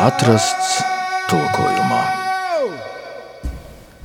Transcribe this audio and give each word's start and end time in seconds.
Atrasts 0.00 0.78
tulkojumā. 1.28 1.98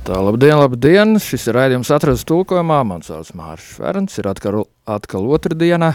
Tā, 0.04 0.18
labdien, 0.20 0.60
labdien! 0.60 1.16
Šis 1.16 1.48
ir 1.48 1.56
raidījums 1.56 1.88
atrasts 1.96 2.28
tulkojumā. 2.28 2.82
Mans 2.84 3.08
sauc 3.08 3.32
Mārcis 3.40 3.80
Ferns, 3.80 4.18
ir 4.20 4.28
atkal, 4.28 4.68
atkal 4.84 5.24
otrdiena. 5.24 5.94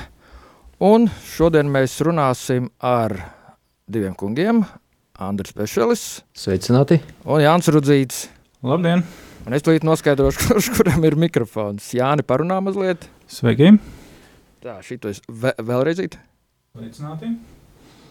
Un 0.82 1.06
šodien 1.36 1.70
mēs 1.70 2.02
runāsim 2.02 2.74
ar 2.81 3.13
diviem 3.86 4.18
kungiem. 4.18 4.65
Andris 5.22 5.54
Pešelis. 5.54 6.26
Sveicināti. 6.33 6.97
Un 7.29 7.46
Jānis 7.46 7.70
Rudzīts. 7.78 8.26
Labdien! 8.65 9.06
Un 9.46 9.54
es 9.54 9.62
tulīt 9.62 9.86
noskaidrošu, 9.86 10.42
kurš 10.49 10.74
kuram 10.81 11.06
ir 11.06 11.13
mikrofons. 11.29 11.94
Jāni, 11.94 12.26
parunā 12.26 12.58
mazliet. 12.58 13.06
Sveiki! 13.29 14.01
Tā, 14.62 14.76
šito 14.86 15.10
es 15.10 15.18
ve 15.26 15.56
vēlreiz. 15.58 15.98
Sveicināti! 16.78 17.32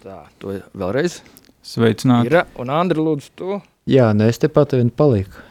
Tā, 0.03 0.17
to 0.43 0.57
vēlreiz. 0.75 1.21
Sveicināti! 1.63 2.27
Ir, 2.27 2.41
un 2.59 2.73
Andri, 2.75 2.99
lūdzu, 2.99 3.29
tu. 3.39 3.59
Jā, 3.87 4.09
nē, 4.19 4.27
es 4.33 4.43
tepat 4.43 4.75
vien 4.75 4.91
palieku. 4.91 5.45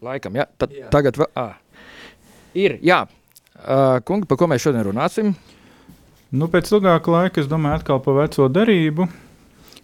Laikam, 0.00 0.38
jā. 0.40 0.46
Tad, 0.56 0.72
jā. 0.72 0.88
Tagad 0.94 1.20
vēl, 1.20 1.28
ā. 1.36 1.44
Ir, 2.56 2.78
jā. 2.80 3.02
Uh, 3.58 3.98
kungi, 4.08 4.24
par 4.30 4.40
ko 4.40 4.48
mēs 4.48 4.64
šodien 4.64 4.86
runāsim? 4.88 5.34
Nu, 6.32 6.48
pēc 6.48 6.72
ilgāka 6.72 7.12
laika, 7.12 7.44
es 7.44 7.52
domāju, 7.52 7.82
atkal 7.82 8.00
par 8.00 8.16
veco 8.22 8.48
darību. 8.48 9.10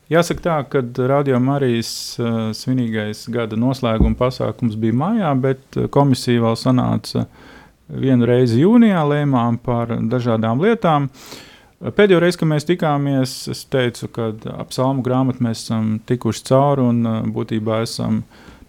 Jāsaka 0.08 0.46
tā, 0.46 0.58
ka 0.72 0.86
Radio 1.04 1.36
Marijas 1.36 1.90
uh, 2.16 2.46
svinīgais 2.56 3.26
gada 3.34 3.60
noslēguma 3.60 4.16
pasākums 4.24 4.80
bija 4.80 4.96
mājā, 5.04 5.36
bet 5.50 5.84
komisija 5.92 6.48
vēl 6.48 6.56
sanāca 6.64 7.26
vienu 7.88 8.28
reizi 8.28 8.62
jūnijā, 8.62 9.02
lēmām 9.08 9.58
par 9.62 9.92
dažādām 10.10 10.62
lietām. 10.64 11.10
Pēdējo 11.84 12.20
reizi, 12.22 12.40
kad 12.40 12.48
mēs 12.48 12.64
tikāmies, 12.68 13.32
es 13.52 13.64
teicu, 13.68 14.08
ka 14.14 14.30
ap 14.54 14.70
psalmu 14.72 15.04
grāmatu 15.04 15.44
mēs 15.44 15.66
esam 15.66 15.98
tikuši 16.08 16.44
cauri 16.48 16.84
un 16.86 17.02
uh, 17.04 17.18
būtībā 17.34 17.82
esam 17.84 18.22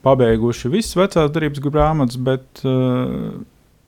pabeiguši 0.06 0.72
visas 0.74 0.98
vecās 1.00 1.32
darbības 1.32 1.64
grāmatas, 1.64 2.20
bet 2.20 2.66
uh, 2.68 3.38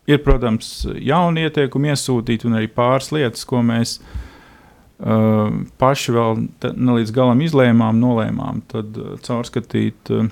ir, 0.07 0.21
protams, 0.23 0.85
jauni 1.03 1.43
ieteikumi 1.47 1.91
iesūtīti 1.91 2.47
un 2.47 2.55
arī 2.61 2.71
pāris 2.71 3.11
lietas, 3.11 3.43
ko 3.49 3.59
mēs 3.65 3.97
uh, 3.99 5.51
paši 5.81 6.15
vēl 6.15 6.43
ne 6.71 6.99
līdz 7.01 7.13
galam 7.17 7.43
izlēmām, 7.43 7.99
nolēmām, 7.99 8.63
tad 8.71 8.95
uh, 9.01 9.17
caurskatīt 9.27 10.13
uh, 10.15 10.31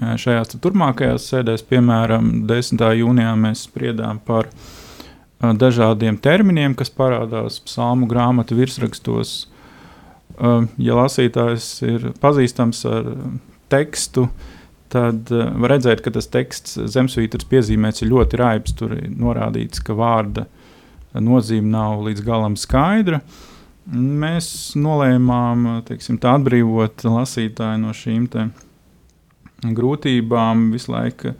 šajās 0.00 0.56
turpmākajās 0.58 1.28
sēdēs, 1.30 1.64
piemēram, 1.68 2.46
10. 2.48 2.82
jūnijā 2.98 3.34
mēs 3.38 3.66
spriedām 3.68 4.20
par 4.26 4.48
uh, 4.50 5.52
dažādiem 5.54 6.18
terminiem, 6.22 6.74
kas 6.78 6.90
parādās 6.90 7.60
psalmu 7.64 8.08
grāmatu 8.10 8.58
virsrakstos. 8.58 9.36
Uh, 10.34 10.66
ja 10.82 10.98
lasītājs 10.98 11.68
ir 11.86 12.10
pazīstams 12.22 12.82
ar 12.90 13.12
tekstu, 13.70 14.28
tad 14.94 15.30
var 15.30 15.74
redzēt, 15.74 16.02
ka 16.04 16.12
tas 16.14 16.28
teksts 16.30 16.76
zemesvītras 16.90 17.46
piezīmēts 17.50 18.04
ļoti 18.06 18.38
raibs. 18.38 18.74
Tur 18.78 18.94
ir 18.98 19.10
norādīts, 19.10 19.82
ka 19.82 19.96
vārda 19.98 20.46
nozīme 21.14 21.70
nav 21.72 22.02
līdz 22.06 22.22
galam 22.26 22.58
skaidra. 22.58 23.20
Mēs 23.94 24.46
nolēmām 24.80 25.66
teiksim, 25.88 26.18
atbrīvot 26.18 27.04
lasītāju 27.04 27.82
no 27.82 27.92
šīm 27.94 28.28
grūtībām, 29.72 30.68
visu 30.74 30.92
laiku 30.92 31.34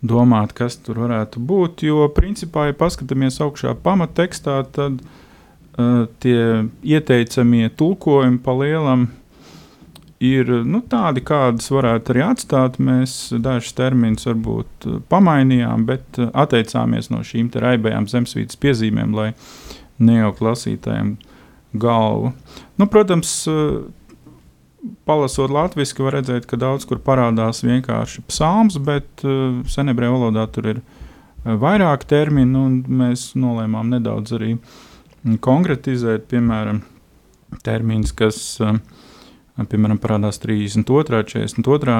domāt, 0.00 0.54
kas 0.56 0.78
tur 0.80 1.02
varētu 1.04 1.42
būt. 1.44 1.84
Jo, 1.86 2.08
principā, 2.16 2.70
ja 2.70 2.76
paskatāmies 2.76 3.38
augšā 3.44 3.76
pamattekstā, 3.84 4.58
tad 4.74 5.00
uh, 5.04 6.06
tie 6.24 6.42
ieteicamie 6.82 7.68
tulkojumi 7.76 8.40
pa 8.44 8.56
lielam 8.58 9.08
ir 10.20 10.50
nu, 10.68 10.82
tādi, 10.84 11.22
kādas 11.24 11.70
varētu 11.72 12.14
arī 12.14 12.24
atstāt. 12.26 12.78
Mēs 12.82 13.16
dažus 13.40 13.72
terminus 13.76 14.28
varbūt 14.28 14.88
pamainījām, 15.12 15.86
bet 15.88 16.20
atteicāmies 16.30 17.10
no 17.12 17.22
šīm 17.26 17.48
raibējām 17.56 18.08
zemesvītas 18.10 18.60
piezīmēm, 18.60 19.16
lai 19.16 19.30
nejauktu 20.00 20.46
lasītājiem 20.48 21.14
galvu. 21.80 22.34
Nu, 22.80 22.88
protams, 22.90 23.32
palasot 25.08 25.52
latviešu, 25.52 26.04
var 26.06 26.18
redzēt, 26.18 26.46
ka 26.50 26.58
daudz 26.60 26.86
kur 26.88 27.02
parādās 27.04 27.64
vienkārši 27.66 28.24
psalms, 28.30 28.78
bet 28.80 29.24
senebrē 29.70 30.08
valodā 30.12 30.46
tur 30.52 30.70
ir 30.74 30.80
vairāk 31.44 32.06
terminu, 32.08 32.64
un 32.68 32.80
mēs 33.00 33.32
nolēmām 33.38 33.92
nedaudz 33.92 34.36
arī 34.36 34.54
konkretizēt, 35.44 36.26
piemēram, 36.30 36.80
termins, 37.66 38.12
kas 38.16 38.40
uh, 38.64 38.78
piemēram, 39.68 39.98
parādās 40.00 40.40
32. 40.42 41.24
42. 41.28 41.96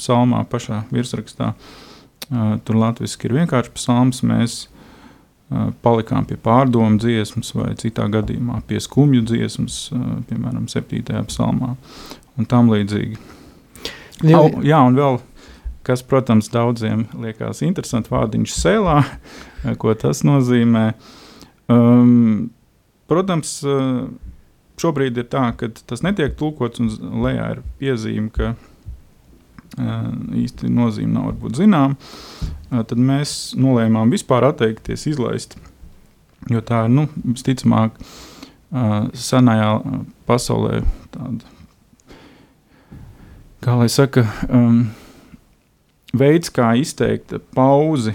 psalmā, 0.00 0.42
pašā 0.50 0.84
virsrakstā. 0.94 1.54
Tur 2.64 2.78
latviešu 2.78 3.26
ir 3.26 3.36
vienkārši 3.40 3.74
psalms. 3.74 4.22
Mēs 4.26 4.60
palikām 5.82 6.28
pie 6.28 6.38
pārdomu 6.38 7.00
dziesmas, 7.02 7.50
vai 7.56 7.72
citā 7.80 8.06
gadījumā 8.12 8.60
pie 8.68 8.78
skumju 8.82 9.24
dziesmas, 9.26 9.80
piemēram, 10.28 10.68
7. 10.70 11.24
psalmā 11.26 11.74
un 12.40 12.48
tam 12.48 12.72
līdzīgi. 12.72 13.18
Jā, 14.26 14.40
Au, 14.40 14.48
jā 14.64 14.80
un 14.84 14.96
vēl, 14.98 15.20
kas, 15.86 16.02
protams, 16.06 16.50
daudziem 16.52 17.06
liekas 17.20 17.62
interesanti, 17.64 18.12
vārdiņš 18.12 18.56
sēlā, 18.56 18.98
ko 19.80 19.94
tas 19.98 20.24
nozīmē. 20.26 20.90
Um, 21.70 22.50
protams, 23.10 23.58
uh, 23.66 24.08
šobrīd 24.80 25.20
ir 25.20 25.28
tā, 25.32 25.50
ka 25.56 25.70
tas 25.86 26.04
netiek 26.06 26.36
tulkots, 26.40 26.80
un 26.82 27.22
lejā 27.24 27.54
ir 27.56 27.64
piezīme, 27.80 28.32
ka 28.34 28.54
īsti 29.78 30.70
nozīme 30.74 31.14
nav 31.14 31.28
varbūt 31.30 31.60
zinām, 31.60 31.94
tad 32.70 32.98
mēs 32.98 33.52
nolēmām 33.58 34.10
vispār 34.12 34.48
atteikties 34.50 35.06
izlaist. 35.12 35.56
Jo 36.50 36.62
tā 36.64 36.86
ir, 36.86 36.94
nu, 36.94 37.06
visticamāk, 37.22 37.98
senajā 39.14 39.70
pasaulē 40.28 40.82
tāda, 41.14 41.54
kā 43.64 43.76
lai 43.80 43.88
saka, 43.92 44.24
um, 44.48 44.82
veids, 46.16 46.52
kā 46.52 46.72
izteikt 46.80 47.34
pauzi, 47.56 48.14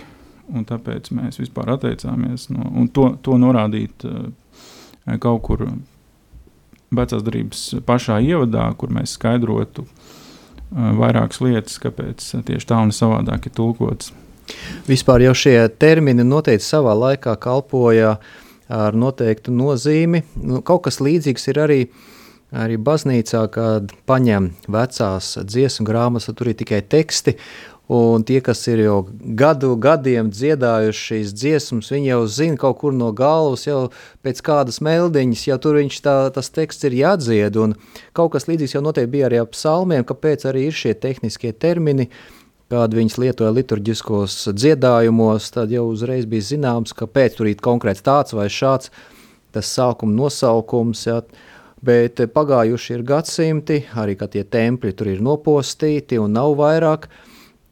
un 0.54 0.66
tāpēc 0.68 1.12
mēs 1.16 1.40
vispār 1.42 1.76
atteicāmies 1.76 2.50
no, 2.54 2.86
to, 2.94 3.12
to 3.26 3.38
norādīt 3.42 4.06
uh, 4.08 4.28
kaut 5.22 5.44
kur 5.48 5.66
vecās 6.96 7.24
darbības 7.26 7.64
pašā 7.86 8.20
ievadā, 8.26 8.68
kur 8.80 8.94
mēs 8.94 9.18
skaidrotu 9.20 9.86
uh, 9.86 10.92
vairākas 11.00 11.42
lietas, 11.44 11.80
kāpēc 11.82 12.30
tieši 12.46 12.70
tā 12.70 12.82
un 12.84 12.94
savādāk 12.96 13.50
ir 13.50 13.58
tulkots. 13.58 14.14
Vispār 14.86 15.24
jau 15.26 15.34
šie 15.38 15.58
termini 15.82 16.26
noteikti 16.26 16.66
savā 16.66 16.94
laikā 16.94 17.34
kalpoja 17.42 18.18
ar 18.70 18.98
noteiktu 18.98 19.54
nozīmi. 19.54 20.22
Nu, 20.42 20.62
kaut 20.66 20.86
kas 20.86 21.02
līdzīgs 21.02 21.50
ir 21.50 21.62
arī, 21.62 21.80
arī 22.56 22.80
baznīcā, 22.82 23.46
kad 23.52 23.94
paņem 24.08 24.54
vecās 24.72 25.36
dziesmu 25.44 25.88
grāmatas, 25.88 26.32
tur 26.34 26.54
ir 26.54 26.60
tikai 26.60 26.82
teksti, 26.82 27.36
Un 27.86 28.24
tie, 28.26 28.40
kas 28.42 28.64
ir 28.66 28.80
jau 28.82 29.04
gadu 29.38 29.76
gadiem 29.78 30.32
dziedājuši 30.34 31.02
šīs 31.08 31.34
dziesmas, 31.38 31.92
viņi 31.94 32.08
jau 32.10 32.24
zina 32.26 32.58
kaut 32.58 32.80
kur 32.82 32.96
no 32.98 33.12
galvas, 33.14 33.68
jau 33.68 33.92
pēc 34.26 34.42
kādas 34.42 34.82
meldiņas, 34.82 35.44
jau 35.52 35.58
tur 35.62 35.78
viņš 35.78 36.00
tā, 36.02 36.16
tas 36.34 36.50
teksts 36.50 36.88
ir 36.90 36.98
jādzied, 36.98 37.60
un 37.62 37.76
kaut 38.18 38.34
kas 38.34 38.50
līdzīgs 38.50 38.74
jau 38.74 38.82
noteikti 38.82 39.14
bija 39.14 39.30
arī 39.30 39.44
ap 39.44 39.54
psalmiem, 39.54 40.02
kāpēc 40.02 40.48
arī 40.50 40.66
ir 40.72 40.80
šie 40.80 40.96
tehniskie 40.98 41.54
termini, 41.54 42.10
kādi 42.74 42.98
viņas 43.04 43.20
lietoja 43.22 43.54
liturģiskos 43.54 44.40
dziedājumos, 44.58 45.54
tad 45.54 45.70
jau 45.70 45.86
uzreiz 45.92 46.26
bija 46.26 46.50
zināms, 46.56 46.98
ka 46.98 47.06
pēc 47.06 47.38
tur 47.38 47.54
ir 47.54 47.62
konkrēts 47.62 48.02
tāds 48.02 48.34
vai 48.34 48.50
šāds, 48.50 48.90
tas 49.54 49.70
sākuma 49.78 50.24
nosaukums, 50.24 51.06
jā, 51.06 51.22
bet 51.84 52.22
pagājuši 52.34 52.94
ir 52.96 53.06
gadsimti, 53.08 53.82
arī, 53.96 54.16
ka 54.20 54.30
tie 54.32 54.44
tempļi 54.44 54.94
tur 54.96 55.12
ir 55.12 55.24
nopostīti 55.26 56.20
un 56.22 56.38
nav 56.38 56.56
vairāk, 56.60 57.10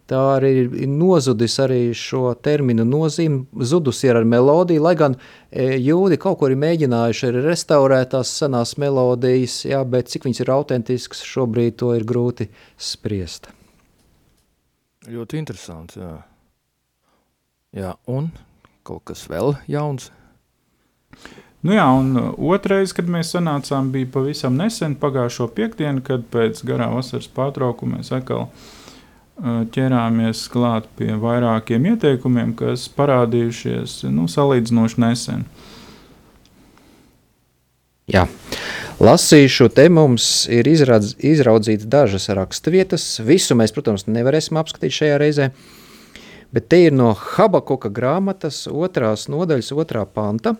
Tā 0.03 0.19
arī 0.35 0.49
ir 0.67 0.89
nozudis 0.91 1.53
arī 1.63 1.93
šo 1.95 2.33
terminu 2.43 2.83
nozīmi, 2.83 3.45
zudus 3.63 4.01
ir 4.03 4.17
ar 4.19 4.25
melodiju, 4.27 4.81
lai 4.83 4.97
gan 4.99 5.15
e, 5.15 5.77
jūdi 5.79 6.17
kaut 6.19 6.41
ko 6.41 6.49
ir 6.51 6.57
mēģinājuši 6.59 7.29
arī 7.29 7.43
restaurēt 7.45 8.11
tās 8.11 8.33
senās 8.41 8.75
melodijas, 8.83 9.61
jā, 9.63 9.79
bet 9.87 10.11
cik 10.11 10.27
viņas 10.27 10.43
ir 10.43 10.51
autentisks, 10.57 11.23
šobrīd 11.23 11.79
to 11.79 11.93
ir 11.95 12.03
grūti 12.09 12.49
spriest. 12.75 13.47
Ļoti 15.07 15.39
interesants, 15.39 15.95
jā. 15.95 16.11
Jā, 17.73 17.95
un 18.11 18.27
kaut 18.83 19.07
kas 19.07 19.23
vēl 19.31 19.55
jauns? 19.71 20.11
Nu 21.63 21.71
jā, 21.71 21.85
un 21.95 22.17
otrais, 22.51 22.91
kad 22.91 23.07
mēs 23.07 23.29
sanācām, 23.31 23.93
bija 23.93 24.09
pavisam 24.11 24.57
nesen 24.59 24.97
pagājušo 24.99 25.47
piekdienu, 25.55 26.03
kad 26.03 26.25
pēc 26.31 26.59
garā 26.67 26.89
vasaras 26.91 27.29
pārtraukuma 27.31 28.01
mēs 28.01 28.11
atkal 28.11 28.49
uh, 28.49 29.61
ķerāmies 29.71 30.41
klāt 30.51 30.89
pie 30.99 31.13
vairākiem 31.19 31.87
ieteikumiem, 31.93 32.51
kas 32.59 32.89
parādījušies 32.97 34.01
nu, 34.11 34.27
salīdzinoši 34.27 34.99
nesen. 35.05 35.45
Jā. 38.11 38.25
Lasīšu, 39.03 39.69
te 39.71 39.87
mums 39.89 40.27
ir 40.51 40.67
izradz, 40.67 41.15
izraudzīts 41.23 41.87
dažas 41.87 42.27
raksturvietas. 42.35 43.07
Visu 43.23 43.55
mēs, 43.55 43.71
protams, 43.75 44.03
nevarēsim 44.11 44.59
apskatīt 44.59 44.99
šajā 44.99 45.15
reizē. 45.23 45.49
Bet 46.53 46.67
te 46.69 46.83
ir 46.85 46.93
no 46.93 47.13
Habakuka 47.17 47.89
grāmatas 47.89 48.65
otrās 48.67 49.25
nodaļas, 49.31 49.71
otrā 49.79 50.03
panta, 50.05 50.57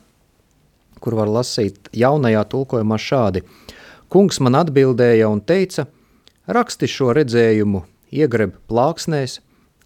kur 1.04 1.18
var 1.20 1.28
lasīt 1.28 1.92
jaunajā 1.92 2.46
tulkojumā 2.54 2.98
šādi. 3.02 3.44
Kungs 4.14 4.40
man 4.40 4.56
atbildēja 4.56 5.28
un 5.28 5.42
teica, 5.44 5.88
raksti 6.48 6.88
šo 6.88 7.12
redzējumu, 7.18 7.84
iegreb 8.14 8.56
plāksnēs, 8.72 9.40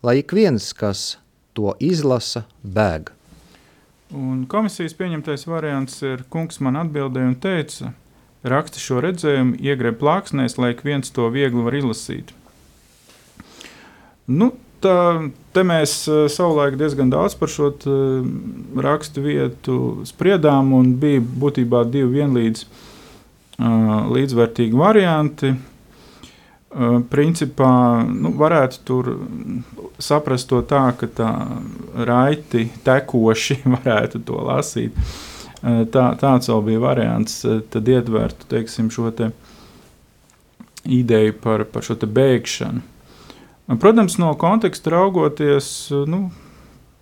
lai 0.05 0.19
ik 0.21 0.35
viens, 0.37 0.69
kas 0.77 1.15
to 1.57 1.73
izlasa, 1.81 2.45
bēg. 2.61 3.13
Un 4.13 4.45
komisijas 4.47 4.93
pieņemtais 4.95 5.47
variants 5.49 5.97
ir, 6.05 6.21
kungs 6.31 6.61
man 6.63 6.77
atbildēja 6.79 7.31
un 7.31 7.39
teica, 7.43 7.91
raksti 8.47 8.83
šo 8.83 9.01
redzējumu, 9.03 9.57
iegreb 9.63 9.97
plāksnēs, 9.99 10.55
lai 10.61 10.71
ik 10.75 10.85
viens 10.87 11.11
to 11.11 11.27
viegli 11.33 11.65
var 11.65 11.75
izlasīt. 11.75 12.31
Nu, 14.27 14.51
tā, 14.83 14.97
te 15.53 15.63
mēs 15.67 15.93
savulaik 16.33 16.77
diezgan 16.79 17.11
daudz 17.13 17.35
par 17.39 17.51
šo 17.51 17.71
rakstu 18.83 19.23
vietu 19.25 19.79
spriedām, 20.07 20.73
un 20.77 20.93
bija 21.01 21.21
būtībā 21.21 21.85
divi 21.91 22.19
vienlīdz 22.19 22.65
līdzvērtīgi 23.57 24.77
varianti. 24.77 25.53
Principā 27.09 27.71
nu, 28.11 28.33
varētu 28.37 28.81
tur 28.85 29.13
saprast 30.03 30.49
to 30.51 30.59
tā, 30.67 30.83
ka 30.99 31.07
tā 31.07 31.31
raiti 32.05 32.67
tekoši 32.85 33.61
varētu 33.77 34.21
to 34.27 34.43
lasīt. 34.45 34.97
Tā, 35.63 36.03
tāds 36.21 36.51
vēl 36.51 36.61
bija 36.67 36.83
variants, 36.83 37.39
tad 37.73 37.87
ietvertu 37.89 38.45
teiksim, 38.51 38.91
šo 38.93 39.09
te 39.15 39.31
ideju 40.85 41.33
par, 41.41 41.65
par 41.71 41.87
šo 41.87 41.97
bēgšanu. 41.97 42.83
Protams, 43.67 44.15
no 44.17 44.31
konteksta 44.39 44.93
raugoties, 44.93 45.89
nu, 46.07 46.29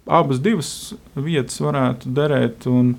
abas 0.05 0.39
divas 0.41 0.69
vietas 1.13 1.59
varētu 1.61 2.09
derēt, 2.17 2.65
un 2.69 2.95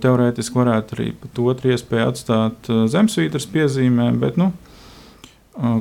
teorētiski 0.00 0.56
varētu 0.56 0.96
arī 0.96 1.10
pat 1.20 1.40
otru 1.44 1.74
iespēju 1.74 2.06
atstāt 2.12 2.70
zemesvītras 2.92 3.46
piezīmēm, 3.52 4.16
bet, 4.22 4.40
nu, 4.40 4.50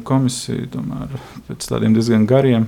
komisija 0.03 0.67
tomēr 0.73 1.15
pēc 1.47 1.71
tādiem 1.71 1.95
diezgan 1.95 2.27
gariem 2.29 2.67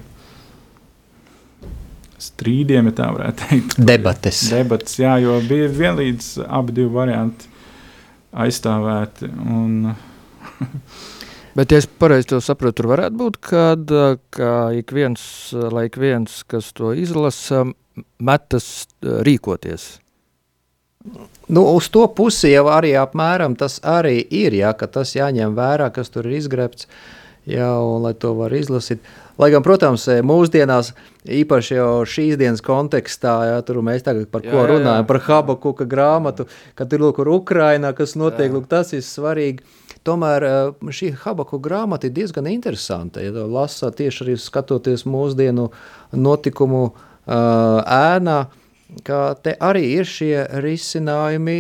strīdiem, 2.22 2.90
ja 2.92 2.98
tā 3.02 3.08
varētu 3.16 3.48
teikt. 3.50 3.80
Debates. 3.92 4.44
Debates, 4.54 4.98
jā, 5.02 5.16
jo 5.24 5.40
bija 5.48 5.70
vienlīdz 5.74 6.36
abi 6.46 6.76
divi 6.78 6.92
varianti 6.94 7.50
aizstāvēti. 8.32 9.32
Un, 9.52 9.92
Bet, 11.56 11.72
ja 11.72 11.82
es 11.82 11.88
pareizi 12.00 12.30
to 12.32 12.40
saprotu, 12.44 12.80
tur 12.80 12.92
varētu 12.94 13.18
būt, 13.20 13.40
kad, 13.44 13.96
ka 14.32 14.52
ik 14.78 14.94
viens, 14.96 15.24
lai 15.52 15.90
ik 15.90 15.98
viens, 16.00 16.42
kas 16.48 16.72
to 16.78 16.94
izlasa, 16.96 17.66
metas 18.24 18.70
rīkoties. 19.02 19.98
Nu, 21.52 21.66
uz 21.76 21.90
to 21.92 22.06
pusi 22.16 22.54
jau 22.54 22.68
arī 22.72 22.94
apmēram 23.00 23.58
tas 23.60 23.80
arī 23.84 24.22
ir, 24.22 24.56
ja, 24.56 24.72
ka 24.78 24.88
tas 24.88 25.16
jāņem 25.18 25.58
vērā, 25.58 25.90
kas 25.92 26.14
tur 26.14 26.30
ir 26.30 26.38
izgrebts, 26.38 26.88
ja, 27.50 27.74
un 27.82 28.06
lai 28.06 28.14
to 28.16 28.32
var 28.38 28.54
izlasīt. 28.56 29.02
Lai 29.42 29.50
gan, 29.52 29.64
protams, 29.66 30.06
mūsdienās, 30.28 30.94
īpaši 31.26 31.76
jau 31.80 31.92
šīs 32.08 32.38
dienas 32.40 32.64
kontekstā, 32.64 33.36
ja, 33.50 33.60
tur 33.66 33.82
mēs 33.84 34.06
tagad 34.06 34.30
par 34.32 34.46
jā, 34.46 34.54
ko 34.54 34.68
runājam, 34.70 35.02
jā, 35.02 35.04
jā. 35.04 35.10
par 35.10 35.22
Habakuka 35.26 35.90
grāmatu, 35.90 36.48
kad 36.78 36.94
ir 36.94 37.04
lūk, 37.04 37.24
Ukrainā, 37.26 37.96
kas 37.98 38.16
notiek, 38.16 38.48
jā. 38.48 38.56
lūk, 38.56 38.70
tas 38.72 38.94
ir 38.96 39.04
svarīgi. 39.04 39.66
Tomēr 40.02 40.44
šī 40.90 41.12
Habaku 41.22 41.60
grāmata 41.62 42.10
ir 42.10 42.16
diezgan 42.16 42.48
interesanta. 42.50 43.22
Ja 43.22 43.46
lasa 43.46 43.92
tieši 43.94 44.24
arī 44.26 44.38
skatoties 44.42 45.06
mūsdienu 45.06 45.68
notikumu 46.18 46.88
uh, 46.90 46.96
ēnā, 47.86 48.40
ka 49.06 49.20
te 49.46 49.54
arī 49.62 49.84
ir 50.00 50.10
šie 50.10 50.48
risinājumi, 50.64 51.60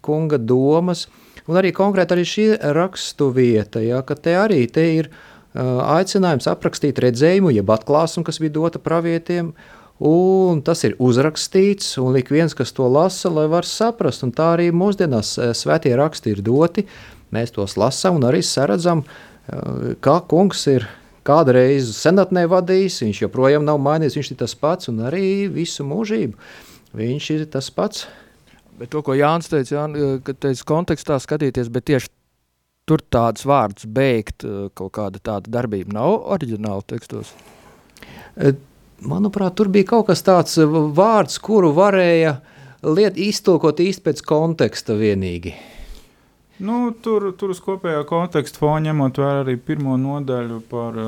kunga 0.00 0.40
domas, 0.40 1.04
un 1.44 1.60
arī 1.60 1.74
konkrēti 1.76 2.16
arī 2.16 2.26
šī 2.32 2.48
rakstu 2.78 3.28
vieta, 3.36 3.84
ja, 3.84 4.00
ka 4.00 4.16
te 4.16 4.38
arī 4.40 4.64
te 4.72 4.88
ir 4.96 5.12
uh, 5.12 5.84
aicinājums 5.98 6.48
aprakstīt 6.48 7.04
redzējumu, 7.04 7.52
jeb 7.52 7.76
atklāsumu, 7.76 8.24
kas 8.24 8.40
bija 8.40 8.56
dota 8.56 8.80
pravietiem, 8.80 9.52
un 10.02 10.64
tas 10.64 10.80
ir 10.88 10.96
uzrakstīts, 10.96 11.98
un 12.00 12.16
ik 12.16 12.32
viens, 12.32 12.56
kas 12.56 12.72
to 12.72 12.88
lasa, 12.88 13.28
lai 13.28 13.50
var 13.52 13.68
saprast, 13.68 14.24
un 14.24 14.32
tā 14.32 14.54
arī 14.56 14.72
mūsdienās 14.72 15.36
svētie 15.60 15.92
raksti 16.00 16.32
ir 16.32 16.40
doti, 16.42 16.88
mēs 17.32 17.54
tos 17.54 17.78
lasām 17.80 18.20
un 18.20 18.28
arī 18.28 18.42
saredzam, 18.46 19.04
uh, 19.04 19.94
kā 20.04 20.20
kungs 20.28 20.66
ir 20.70 20.88
kādreiz 21.26 21.92
senatnē 21.96 22.46
vadījis, 22.50 23.02
viņš 23.06 23.22
joprojām 23.26 23.66
nav 23.66 23.78
mainījies, 23.82 24.18
viņš 24.18 24.32
ir 24.34 24.40
tas 24.42 24.54
pats 24.58 24.90
un 24.90 25.04
arī 25.06 25.46
visu 25.52 25.86
mūžību. 25.86 26.34
Viņš 26.98 27.28
ir 27.36 27.46
tas 27.52 27.70
pats. 27.72 28.06
Bet 28.78 28.90
to, 28.92 29.02
ko 29.04 29.14
Jānis 29.16 29.50
teica, 29.52 29.76
Jāni, 29.76 30.02
eh, 30.02 30.18
ka 30.24 30.34
teica 30.34 30.66
kontekstā 30.68 31.18
skatīties, 31.22 31.70
bet 31.72 31.86
tieši 31.88 32.10
tur 32.88 32.98
tāds 32.98 33.46
vārds 33.46 33.86
beigt, 33.86 34.44
eh, 34.44 34.68
kaut 34.74 34.92
kāda 34.92 35.20
tāda 35.22 35.48
darbība 35.48 35.92
nav 35.92 36.24
oriģināla 36.34 36.82
tekstos? 36.84 37.32
Eh, 38.36 38.52
manuprāt, 39.00 39.54
tur 39.54 39.68
bija 39.68 39.86
kaut 39.86 40.06
kas 40.08 40.22
tāds 40.22 40.56
vārds, 40.94 41.38
kuru 41.40 41.72
varēja 41.72 42.40
liet, 42.82 43.14
iztulkot 43.14 43.78
īsti 43.78 44.02
pēc 44.02 44.22
konteksta 44.26 44.98
vienīgi. 44.98 45.54
Nu, 46.60 46.92
tur, 47.02 47.30
tur 47.38 47.54
uz 47.54 47.60
kopējā 47.64 48.02
konteksta 48.08 48.60
fona 48.60 48.90
ņemot 48.90 49.18
vērā 49.18 49.40
arī 49.46 49.56
pirmo 49.56 49.96
nodaļu 49.98 50.60
par 50.70 50.98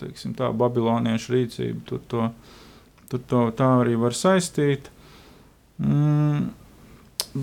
teiksim, 0.00 0.32
tā, 0.38 0.48
babiloniešu 0.56 1.34
rīcību. 1.34 1.80
Tur, 1.88 2.00
to, 2.08 2.28
tur 3.12 3.24
to 3.28 3.42
tā 3.58 3.68
arī 3.82 3.98
var 4.00 4.16
saistīt. 4.16 4.88
Mm, 5.82 6.48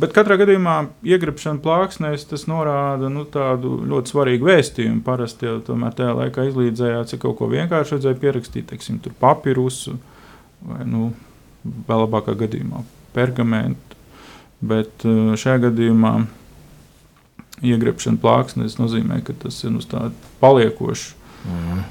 bet 0.01 0.15
katrā 0.15 0.39
gadījumā 0.41 0.75
iegribšana 1.05 1.61
plāksnēs 1.61 2.25
tas 2.31 2.47
norāda 2.49 3.11
nu, 3.13 3.27
tādu 3.29 3.77
ļoti 3.93 4.15
svarīgu 4.15 4.49
vēstījumu. 4.49 5.05
Parasti 5.05 5.47
jau 5.47 5.59
tajā 5.61 6.17
laikā 6.17 6.49
izlīdzējās, 6.49 7.13
ja 7.13 7.21
kaut 7.21 7.37
ko 7.39 7.51
vienkārši 7.53 7.97
vajadzēja 7.97 8.21
pierakstīt, 8.25 8.69
teiksim, 8.73 8.99
papīrusu 9.21 9.95
vai, 10.65 10.81
nu, 10.89 11.11
vēl 11.61 12.07
labākā 12.07 12.35
gadījumā 12.41 12.83
pergamentu. 13.15 13.99
Bet 14.61 15.05
uh, 15.07 15.33
šajā 15.39 15.67
gadījumā 15.69 16.15
iegribšana 17.65 18.21
plāksnēs 18.21 18.77
nozīmē, 18.79 19.21
ka 19.25 19.35
tas 19.45 19.57
ir 19.63 19.73
uz 19.77 19.87
tādu 19.89 20.13
paliekošu. 20.41 21.17
Mm. 21.47 21.81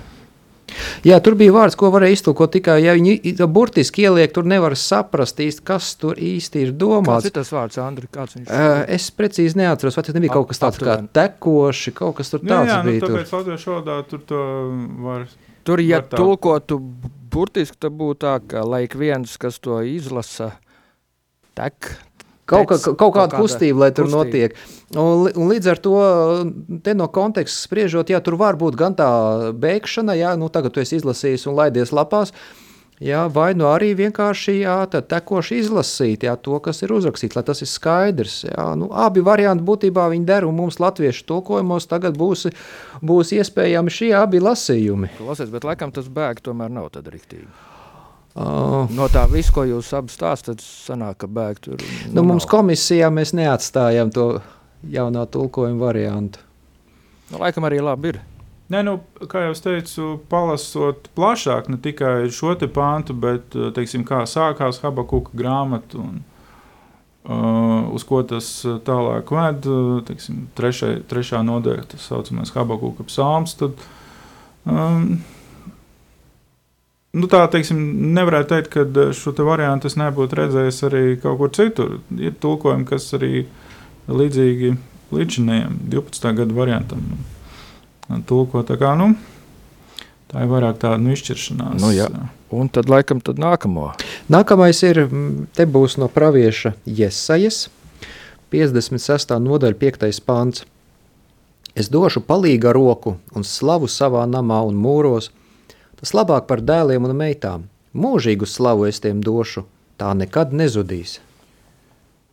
Jā, 1.06 1.18
tur 1.25 1.35
bija 1.38 1.52
vārds, 1.54 1.76
ko 1.78 1.90
varēja 1.92 2.18
iztulkot 2.18 2.52
tikai, 2.54 2.76
ja 2.85 2.94
viņi 2.97 3.35
burtiski 3.50 4.04
ieliek, 4.06 4.33
tur 4.35 4.47
nevar 4.49 4.76
saprast 4.78 5.40
īsti, 5.42 5.64
kas 5.66 5.92
tur 6.00 6.18
īsti 6.21 6.64
ir 6.66 6.73
domāts. 6.78 7.25
Kāds 7.25 7.30
ir 7.30 7.37
tas 7.40 7.52
vārds, 7.54 7.80
Andri? 7.83 8.11
Kāds 8.12 8.37
viņš 8.38 8.50
uh, 8.54 8.83
es 8.94 9.09
precīzi 9.16 9.59
neatceros, 9.61 9.99
vai 9.99 10.04
tas 10.06 10.16
nebija 10.16 10.37
kaut 10.37 10.50
kas 10.52 10.62
tāds 10.62 10.83
kā 10.83 10.99
tekoši, 11.18 11.94
kaut 11.97 12.18
kas 12.21 12.33
tur 12.33 12.44
tāds 12.44 12.71
jā, 12.71 12.76
jā, 12.76 12.83
nu, 12.85 12.90
bija. 12.90 13.02
Nu, 13.02 13.14
tāpēc 13.14 13.35
latviešu 13.38 13.73
valodā 13.75 13.99
tur 14.11 14.25
to 14.30 14.42
var. 15.06 15.26
Tur, 15.66 15.83
ja 15.85 16.00
var 16.00 16.09
tulkotu 16.14 16.78
burtiski, 17.35 17.78
tad 17.80 17.97
būtu 17.99 18.23
tā, 18.25 18.37
ka 18.52 18.64
laik 18.66 18.97
viens, 18.99 19.35
kas 19.40 19.59
to 19.62 19.80
izlasa, 19.87 20.52
tek, 21.59 21.92
Kaut, 22.50 22.71
kā, 22.71 22.78
kaut 22.99 23.14
kāda 23.14 23.38
kustība, 23.38 23.85
lai 23.85 23.90
tur 23.95 24.09
kustība. 24.09 24.25
notiek. 24.25 24.57
Un, 24.99 25.28
un 25.30 25.52
līdz 25.52 25.69
ar 25.71 25.83
to, 25.83 25.99
te 26.85 26.97
no 26.99 27.07
konteksta 27.14 27.69
spriežot, 27.69 28.11
jā, 28.11 28.19
tur 28.25 28.38
var 28.40 28.59
būt 28.59 28.78
gan 28.78 28.97
tā 28.99 29.11
beigšana, 29.54 30.19
jā, 30.19 30.35
nu 30.40 30.50
tagad 30.50 30.75
tu 30.75 30.83
esi 30.83 30.99
izlasījis 30.99 31.47
un 31.47 31.57
laidies 31.61 31.95
lapās, 31.95 32.35
jā, 32.99 33.23
vai 33.30 33.52
nu 33.54 33.69
arī 33.71 33.92
vienkārši 33.99 34.57
jā, 34.64 34.76
tekoši 34.90 35.61
izlasīt 35.62 36.26
jā, 36.26 36.35
to, 36.35 36.59
kas 36.64 36.83
ir 36.83 36.95
uzrakstīts, 36.97 37.38
lai 37.38 37.47
tas 37.47 37.62
ir 37.62 37.71
skaidrs. 37.71 38.42
Jā. 38.50 38.66
Nu, 38.80 38.90
abi 38.90 39.23
varianti 39.25 39.66
būtībā 39.66 40.11
viņi 40.11 40.26
der, 40.26 40.49
un 40.49 40.59
mums 40.59 40.83
latviešu 40.83 41.28
tulkojumos 41.30 41.87
tagad 41.90 42.19
būs, 42.19 42.49
būs 42.99 43.35
iespējami 43.38 43.95
šie 43.95 44.14
abi 44.19 44.42
lasījumi. 44.42 45.14
Klausies, 45.23 45.54
bet 45.54 45.69
laikam 45.71 45.95
tas 45.95 46.11
bēg 46.11 46.42
tomēr 46.42 46.73
nav 46.73 46.90
tad 46.97 47.07
riktīgi. 47.14 47.47
Uh, 48.30 48.87
no 48.94 49.08
tā 49.10 49.25
visu, 49.26 49.50
ko 49.56 49.64
jūs 49.66 49.88
abi 49.99 50.12
stāstāt, 50.14 50.62
sanāk, 50.62 51.25
ka 51.25 51.26
bēg 51.26 51.58
tur. 51.64 51.80
Nu, 52.14 52.22
mums 52.22 52.44
nav. 52.44 52.52
komisijā 52.52 53.08
mēs 53.10 53.34
neatstājam 53.34 54.12
to 54.14 54.26
jaunā 54.87 55.25
tulkojuma 55.26 55.82
variantu. 55.82 56.38
Nu, 57.32 57.40
laikam 57.42 57.66
arī 57.66 57.80
labi 57.82 58.12
ir. 58.12 58.20
Nē, 58.70 58.84
nu, 58.87 59.00
kā 59.26 59.49
jau 59.49 59.54
teicu, 59.64 60.08
palasot 60.30 61.08
plašāk, 61.18 61.72
ne 61.72 61.78
tikai 61.82 62.30
šo 62.30 62.54
te 62.58 62.68
pāntu, 62.70 63.16
bet 63.18 63.56
teiksim, 63.75 64.04
kā 64.06 64.22
sākās 64.30 64.78
Habakuka 64.84 65.34
grāmata 65.34 65.99
un 65.99 66.20
uh, 67.26 67.90
uz 67.90 68.06
ko 68.06 68.22
tas 68.22 68.52
tālāk 68.87 69.34
ved, 69.34 69.66
teiksim, 70.06 70.44
trešai, 70.54 71.00
trešā 71.10 71.42
nodaļa, 71.50 71.88
tas 71.90 72.06
saucamais 72.12 72.54
Habakuka 72.54 73.08
psalms, 73.10 73.58
tad 73.58 73.82
um, 74.70 75.18
Nu, 77.11 77.26
tā 77.26 77.40
teiksim, 77.50 77.79
nevarētu 78.14 78.52
teikt, 78.52 78.71
ka 78.71 79.09
šo 79.17 79.33
te 79.35 79.43
variantu 79.43 79.88
es 79.90 79.97
nebūtu 79.99 80.37
redzējis 80.38 80.85
arī 80.87 81.02
kaut 81.19 81.40
kur 81.40 81.50
citur. 81.57 81.97
Ir 82.14 82.37
tulkojumi, 82.38 82.87
kas 82.87 83.09
arī 83.19 83.49
līdzīgi 84.07 84.76
līdzinējiem 85.11 85.81
12. 85.90 86.31
gadu 86.38 86.55
variantam 86.55 87.02
tulko. 88.31 88.62
Tā, 88.67 88.76
kā, 88.79 88.93
nu, 88.99 89.12
tā 90.31 90.45
ir 90.45 90.52
vairāk 90.52 90.79
tāda 90.83 91.00
nu, 91.02 91.11
izšķiršanās. 91.17 91.81
Nu, 91.83 91.90
jā. 91.95 92.07
Un 92.55 92.71
tad 92.71 92.90
laikam 92.90 93.23
tad 93.23 93.43
nākamo. 93.43 93.90
Nākamais 94.31 94.83
ir, 94.87 95.05
te 95.55 95.67
būs 95.67 95.99
no 95.99 96.07
pravieša 96.11 96.76
Jesajas, 96.87 97.64
56. 98.55 99.35
nodaļa, 99.43 99.79
5. 99.83 100.23
pāns. 100.26 100.64
Es 101.79 101.90
došu 101.90 102.23
palīga 102.26 102.73
roku 102.75 103.17
un 103.35 103.47
slavu 103.47 103.87
savā 103.90 104.25
namā 104.26 104.62
un 104.67 104.79
mūros, 104.79 105.31
tas 106.00 106.14
labāk 106.16 106.49
par 106.50 106.64
dēliem 106.64 107.09
un 107.09 107.16
meitām. 107.16 107.66
Mūžīgu 107.97 108.47
slavu 108.47 108.87
es 108.88 109.00
tiem 109.02 109.21
došu, 109.25 109.64
tā 110.00 110.12
nekad 110.16 110.54
nezudīs. 110.57 111.19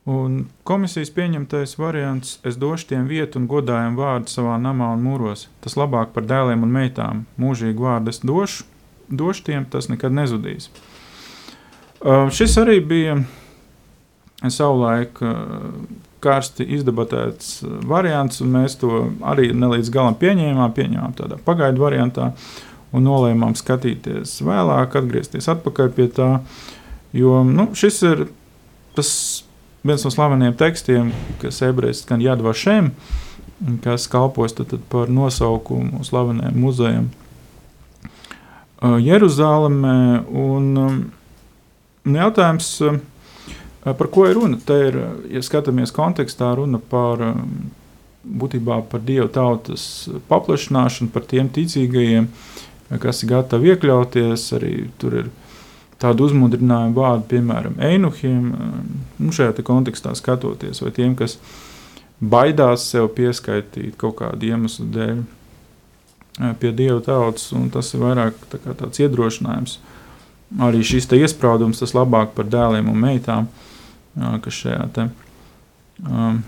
Un 0.07 0.45
komisijas 0.63 1.09
pieņemtais 1.11 1.73
variants– 1.75 2.37
es 2.47 2.55
došu 2.55 2.93
tiem 2.93 3.09
vietu 3.09 3.41
un 3.41 3.47
godājumu 3.51 3.99
vārdu 3.99 4.31
savā 4.31 4.55
namā 4.61 4.93
un 4.95 5.01
mūros. 5.03 5.49
Tas 5.59 5.75
labāk 5.75 6.13
par 6.15 6.23
dēliem 6.23 6.63
un 6.63 6.71
meitām. 6.71 7.25
Mūžīgu 7.35 7.83
vārdu 7.83 8.13
es 8.13 8.21
došu, 8.23 8.63
došu 9.11 9.43
tiem, 9.49 9.65
tas 9.67 9.89
nekad 9.91 10.15
nezudīs. 10.15 10.69
Uh, 11.99 12.29
šis 12.31 12.55
arī 12.61 12.77
bija 12.79 13.17
savulaik 14.47 15.19
uh, 15.25 15.35
karsti 16.23 16.69
izdebatēts 16.77 17.59
variants, 17.89 18.39
un 18.45 18.55
mēs 18.55 18.77
to 18.79 19.09
arī 19.27 19.49
nelīdz 19.51 19.91
galam 19.91 20.15
pieņēmām, 20.21 20.71
pieņēmām 20.77 21.17
tādā 21.19 21.41
pagaidu 21.43 21.83
variantā 21.83 22.31
un 22.97 23.05
nolēmām 23.07 23.55
skatīties 23.57 24.39
vēlāk, 24.45 24.97
atgriezties 24.99 25.49
atpakaļ 25.53 25.93
pie 25.95 26.07
tā, 26.17 26.31
jo 27.15 27.43
nu, 27.47 27.69
šis 27.77 28.01
ir 28.09 28.25
tas 28.97 29.11
viens 29.87 30.03
no 30.03 30.11
slaveniem 30.11 30.55
tekstiem, 30.57 31.13
kas 31.41 31.61
ebrejiski 31.65 32.07
skan 32.07 32.23
Jadvašem, 32.23 32.91
kas 33.85 34.07
kalpos 34.11 34.55
tad, 34.57 34.71
tad 34.73 34.83
par 34.91 35.09
nosaukumu 35.13 36.03
slaveniem 36.05 36.57
muzejam 36.59 37.07
uh, 38.81 38.97
Jeruzalemē. 39.01 40.25
Un, 40.27 40.69
um, 40.77 40.99
jautājums, 42.17 42.69
uh, 42.85 42.99
par 43.87 44.11
ko 44.13 44.27
ir 44.27 44.37
runa? 44.37 44.59
Te 44.65 44.77
ir, 44.89 44.99
ja 45.33 45.43
skatāmies 45.45 45.93
kontekstā, 45.95 46.53
runa 46.59 46.81
par 46.81 47.23
um, 47.31 47.71
būtībā 48.27 48.81
par 48.91 49.03
dievu 49.07 49.29
tautas 49.33 50.07
paplašināšanu, 50.29 51.11
par 51.13 51.25
tiem 51.29 51.49
ticīgajiem, 51.53 52.27
kas 53.03 53.23
ir 53.23 53.31
gatavi 53.33 53.73
iekļauties. 53.73 54.47
Arī 54.57 54.73
tur 55.01 55.21
ir 55.23 55.31
tādu 56.01 56.27
uzmundrinājumu 56.27 56.97
vārdu, 56.97 57.25
piemēram, 57.33 57.77
einuhiem, 57.83 58.51
nu, 59.17 59.33
šajā 59.33 59.65
kontekstā 59.65 60.13
skatoties, 60.17 60.81
vai 60.83 60.93
tiem, 60.93 61.15
kas 61.17 61.37
baidās 62.21 62.85
sev 62.91 63.09
pieskaitīt 63.17 63.97
kaut 63.99 64.19
kādu 64.21 64.51
iemeslu 64.51 64.87
dēļ 64.93 65.23
pie 66.61 66.71
dieva 66.77 66.99
tautas, 67.01 67.49
un 67.57 67.71
tas 67.73 67.89
ir 67.93 68.03
vairāk 68.03 68.37
tā 68.51 68.59
tāds 68.61 69.01
iedrošinājums. 69.01 69.79
Arī 70.63 70.83
šis 70.85 71.09
iesprādums, 71.17 71.81
tas 71.81 71.95
labāk 71.97 72.35
par 72.37 72.47
dēliem 72.47 72.87
un 72.91 73.01
meitām, 73.01 73.49
kas 74.15 74.61
šajā 74.61 74.85
te, 74.95 75.07
um, 76.05 76.39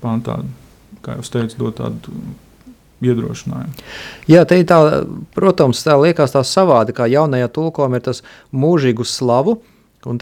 pantā, 0.00 0.38
kā 1.04 1.18
jau 1.18 1.26
teicu, 1.34 1.58
dod 1.60 1.76
tādu 1.82 2.14
iedrošinājumu. 3.06 3.86
Jā, 4.30 4.44
te 4.48 4.58
tā, 4.68 4.80
protams, 5.36 5.82
tā 5.86 5.96
liekas 6.00 6.34
tā 6.34 6.42
savādi, 6.46 6.94
kā 6.96 7.08
jaunajā 7.10 7.48
tulkojumā 7.56 8.00
ir 8.00 8.06
tas 8.10 8.22
mūžīgu 8.54 9.06
slavu, 9.08 9.58
un 10.06 10.20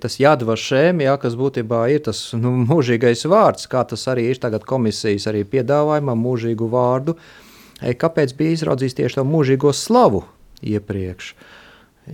tas 0.00 0.16
jādva 0.20 0.56
šēm, 0.56 1.02
jā, 1.04 1.16
kas 1.20 1.36
būtībā 1.36 1.82
ir 1.92 2.06
tas 2.08 2.22
nu, 2.38 2.54
mūžīgais 2.68 3.26
vārds, 3.28 3.68
kā 3.72 3.84
tas 3.88 4.06
arī 4.12 4.30
ir 4.32 4.40
tagad 4.40 4.64
komisijas 4.68 5.28
arī 5.32 5.44
piedāvājumā, 5.48 6.16
mūžīgu 6.16 6.70
vārdu. 6.72 7.18
Kāpēc 7.76 8.32
bija 8.38 8.56
izraudzījis 8.56 8.96
tieši 8.96 9.20
to 9.20 9.26
mūžīgo 9.28 9.74
slavu 9.76 10.24
iepriekš? 10.64 11.34
Uh, 11.36 11.55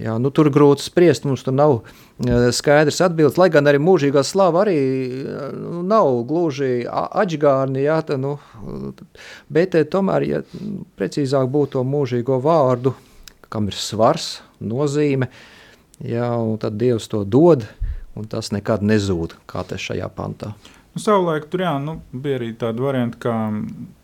Jā, 0.01 0.15
nu, 0.17 0.31
tur 0.33 0.49
grūti 0.49 0.87
spriest, 0.87 1.27
mums 1.29 1.43
tur 1.45 1.53
nav 1.53 1.75
uh, 1.75 2.47
skaidrs 2.57 3.03
atbildes, 3.05 3.37
lai 3.37 3.51
gan 3.53 3.69
arī 3.69 3.81
mūžīgā 3.83 4.23
slava 4.25 4.63
arī 4.63 4.79
uh, 5.21 5.51
nav 5.85 6.09
gluži 6.31 6.87
atžgārni, 6.89 7.83
jā, 7.85 7.99
tā, 8.09 8.17
nu, 8.21 8.39
bet 9.53 9.77
uh, 9.77 9.85
tomēr, 9.85 10.29
ja 10.31 10.43
precīzāk 10.97 11.51
būtu 11.53 11.77
to 11.77 11.85
mūžīgo 11.85 12.41
vārdu, 12.41 12.95
kam 13.53 13.69
ir 13.69 13.77
svars, 13.77 14.39
nozīme, 14.65 15.29
jā, 16.01 16.31
un 16.41 16.57
tad 16.63 16.81
Dievs 16.81 17.13
to 17.13 17.27
dod, 17.29 17.69
un 18.17 18.33
tas 18.33 18.49
nekad 18.57 18.81
nezūd, 18.81 19.37
kā 19.45 19.61
te 19.69 19.77
šajā 19.77 20.09
pantā. 20.17 20.55
Nu, 20.93 21.01
savulaik 21.01 21.53
tur 21.53 21.65
jā, 21.65 21.77
nu, 21.81 22.01
bija 22.13 22.41
arī 22.41 22.55
tāda 22.57 22.85
varianta 22.85 23.21
kā, 23.21 23.37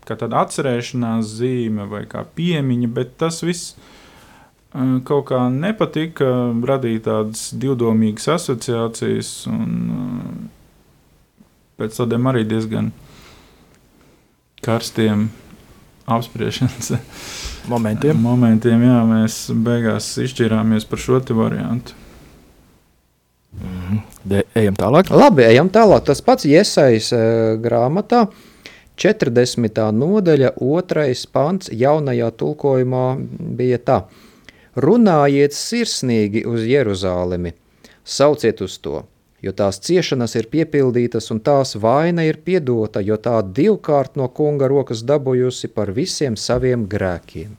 kā 0.09 0.21
tāda 0.21 0.45
atcerēšanās 0.45 1.37
zīme 1.41 1.89
vai 1.89 2.05
kā 2.09 2.29
piemiņa, 2.37 2.93
bet 2.93 3.17
tas 3.21 3.41
viss 3.45 3.77
kaut 5.09 5.29
kā 5.31 5.41
nepatika, 5.53 6.29
radīja 6.69 7.05
tādas 7.09 7.49
divdomīgas 7.57 8.29
asociācijas, 8.37 9.33
un 9.51 10.49
pēc 11.79 12.01
tādiem 12.01 12.29
arī 12.29 12.45
diezgan 12.49 12.91
karstiem 14.65 15.29
apspriešanas 16.09 16.93
momentiem. 17.73 18.21
momentiem 18.31 18.85
jā, 18.89 18.99
mēs 19.09 19.41
beigās 19.55 20.11
izšķirāmies 20.25 20.89
par 20.89 21.03
šo 21.03 21.23
variantu. 21.39 21.97
Mm, 23.59 24.03
de, 24.29 24.45
ejam 24.59 24.77
tālāk. 24.79 25.11
Labi, 25.11 25.47
ejam 25.49 25.71
tālāk. 25.73 26.05
Tas 26.07 26.21
pats 26.23 26.47
iesaistīts 26.47 27.15
uh, 27.17 27.57
grāmatā. 27.63 28.27
40. 28.99 29.79
nodaļa, 29.95 30.57
2. 30.59 31.05
pants, 31.31 31.71
jaunajā 31.71 32.33
tulkojumā 32.35 33.05
bija 33.59 33.79
tā. 33.79 33.99
Runājiet 34.79 35.57
sirsnīgi 35.59 36.45
uz 36.47 36.63
Jeruzālemi, 36.69 37.51
sauciet 38.07 38.61
uz 38.63 38.77
to, 38.79 39.01
jo 39.43 39.53
tās 39.61 39.81
ciešanas 39.83 40.37
ir 40.39 40.47
piepildītas 40.53 41.33
un 41.35 41.41
tās 41.43 41.75
vaina 41.83 42.23
ir 42.29 42.39
piedota, 42.47 43.03
jo 43.03 43.17
tā 43.19 43.41
divkārt 43.43 44.15
no 44.21 44.29
kunga 44.31 44.69
rokas 44.71 45.03
dabūjusi 45.09 45.73
par 45.75 45.91
visiem 45.97 46.37
saviem 46.39 46.85
grēkiem. 46.93 47.57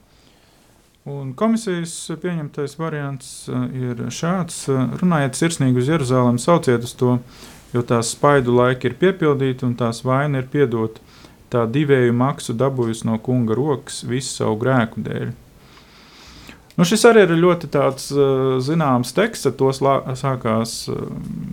Un 1.10 1.34
komisijas 1.36 1.94
pieņemtais 2.22 2.78
variants 2.80 3.50
uh, 3.50 3.68
ir 3.74 4.06
šāds: 4.14 4.62
runājiet 5.02 5.36
sirsnīgi 5.40 5.84
uz 5.84 5.92
Jeruzalemi, 5.92 6.40
sauciet 6.40 6.88
uz 6.88 6.96
to, 7.00 7.18
jo 7.74 7.84
tās 7.84 8.14
spaidu 8.16 8.56
laiki 8.62 8.92
ir 8.92 8.98
piepildīti 9.04 9.68
un 9.68 9.76
tās 9.80 10.06
vaina 10.08 10.40
ir 10.40 10.48
piedota. 10.52 11.04
Tā 11.50 11.66
divēju 11.66 12.14
maksu 12.14 12.54
dabūjusi 12.54 13.10
no 13.10 13.20
kunga 13.26 13.58
rokas 13.58 14.04
visu 14.08 14.36
savu 14.38 14.60
grēku 14.64 15.04
dēļ. 15.04 15.32
Nu, 16.80 16.86
šis 16.88 17.02
arī 17.10 17.26
ir 17.26 17.34
ļoti 17.36 17.68
tāds, 17.74 18.06
uh, 18.16 18.56
zināms 18.64 19.12
teksts, 19.12 19.50
ar 19.50 19.56
to 19.60 19.74
sākās 19.76 20.76
uh, 20.88 21.10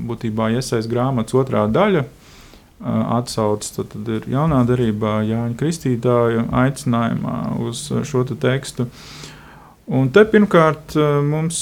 būtībā 0.06 0.52
iesaistīts 0.54 0.86
grāmatas 0.92 1.34
otrā 1.34 1.64
daļa. 1.66 2.04
Uh, 2.06 3.00
Atsaucas 3.16 3.74
tad 3.74 3.96
ir 4.06 4.28
jaunā 4.30 4.60
darbā, 4.68 5.16
Jāņa 5.26 5.58
Kristītāja 5.58 6.44
aicinājumā 6.62 7.40
uz 7.66 7.88
šo 8.06 8.22
te 8.28 8.36
tekstu. 8.38 8.86
Un 9.86 10.12
te 10.14 10.22
pirmkārt 10.30 10.94
mums 11.26 11.58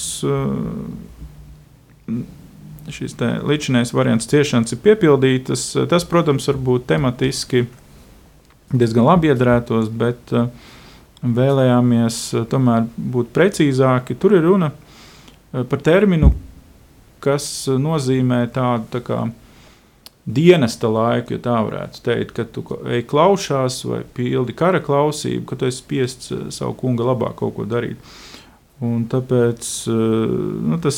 šīs 2.92 3.16
līdzinājās 3.21 3.92
variants 3.97 4.28
ciešanas 4.28 4.76
ir 4.76 4.80
piepildītas. 4.85 5.66
Tas, 5.88 6.04
protams, 6.09 6.49
varbūt 6.52 6.87
tematiski 6.88 7.64
diezgan 8.75 9.09
labi 9.09 9.33
iedarētos, 9.33 9.88
bet 9.92 10.33
uh, 10.37 10.49
vēlējāmies 11.24 12.18
eh, 12.34 12.44
tomēr 12.50 12.88
būt 12.96 13.32
precīzāki. 13.36 14.16
Tur 14.20 14.36
ir 14.36 14.44
runa 14.44 14.70
eh, 14.72 15.64
par 15.64 15.80
terminu, 15.84 16.32
kas 17.24 17.46
nozīmē 17.80 18.44
tādu 18.52 18.90
tā 18.92 19.00
kā 19.04 19.22
dienesta 20.24 20.88
laiku, 20.88 21.36
ja 21.36 21.44
tā 21.44 21.56
varētu 21.66 22.02
teikt, 22.04 22.34
kad 22.36 22.52
tu 22.52 22.64
ej 22.88 23.04
klaušās 23.08 23.82
vai 23.88 24.02
pildi 24.16 24.56
kara 24.56 24.80
klausību, 24.84 25.44
ka 25.48 25.60
tu 25.60 25.68
esi 25.68 25.80
spiests 25.80 26.32
eh, 26.32 26.44
savu 26.54 26.76
kunga 26.80 27.08
labā 27.12 27.32
kaut 27.36 27.56
ko 27.58 27.68
darīt. 27.68 28.00
Un 28.84 29.04
tāpēc 29.08 29.64
nu, 29.86 30.76
tas 30.82 30.96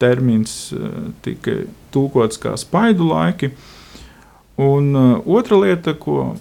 termins 0.00 0.54
tika 1.22 1.58
tulkots 1.92 2.40
kā 2.40 2.54
spaidu 2.58 3.10
laiki. 3.10 3.50
Un 4.64 4.96
otra 4.96 5.58
lieta, 5.60 5.92
ko 5.92 6.32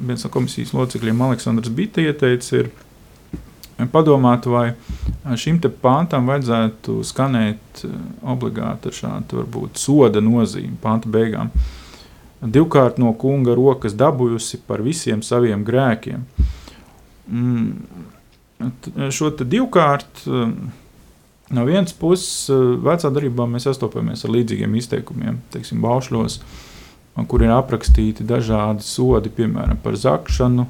viens 0.00 0.24
no 0.24 0.30
komisijas 0.32 0.72
locekļiem, 0.76 1.22
Aleksandrs 1.26 1.72
Bita, 1.74 2.02
ieteica, 2.02 2.64
ir 2.64 3.88
padomāt, 3.92 4.46
vai 4.50 4.72
šim 5.40 5.60
pantam 5.82 6.28
vajadzētu 6.30 7.00
skanēt 7.06 7.84
eh, 7.86 7.94
obligāti 8.32 8.90
ar 8.90 8.98
šādu 8.98 9.40
varbūt 9.42 9.80
soda 9.80 10.22
nozīmi 10.24 10.76
panta 10.82 11.08
beigām. 11.08 11.52
Divkārt 12.40 12.96
no 13.00 13.12
kunga 13.20 13.54
rokas 13.56 13.92
dabūjusi 14.00 14.62
par 14.66 14.80
visiem 14.80 15.20
saviem 15.22 15.64
grēkiem. 15.64 16.24
Mm, 17.28 17.72
šo 19.12 19.32
divkārt, 19.40 20.24
eh, 20.26 20.54
No 21.50 21.64
vienas 21.66 21.90
puses, 21.98 22.46
vecā 22.84 23.10
darbā 23.10 23.42
mēs 23.50 23.64
sastopamies 23.66 24.22
ar 24.22 24.30
līdzīgiem 24.30 24.74
izteikumiem, 24.78 25.40
teiksim, 25.50 25.80
baušļos, 25.82 26.36
kur 27.28 27.44
ir 27.44 27.52
aprakstīti 27.54 28.26
dažādi 28.26 28.84
sodi, 28.86 29.32
piemēram, 29.34 29.80
par 29.82 29.98
zakšanu. 29.98 30.66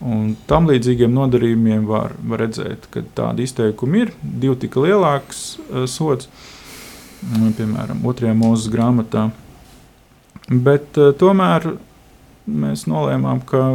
Un 0.00 0.32
tam 0.48 0.68
līdzīgiem 0.70 1.12
nodarījumiem 1.12 1.84
var, 1.88 2.14
var 2.24 2.40
redzēt, 2.46 2.88
ka 2.92 3.02
tādi 3.16 3.44
izteikumi 3.44 4.06
ir 4.06 4.14
divi 4.22 4.56
tik 4.62 4.78
lielāks 4.80 5.42
uh, 5.60 5.84
sods, 5.84 6.30
piemēram, 7.58 8.00
otrajā 8.08 8.32
mūzes 8.36 8.72
grāmatā. 8.72 9.28
Bet 10.48 10.96
uh, 10.96 11.12
tomēr 11.20 11.68
mēs 12.48 12.86
nolēmām, 12.90 13.44
ka 13.46 13.74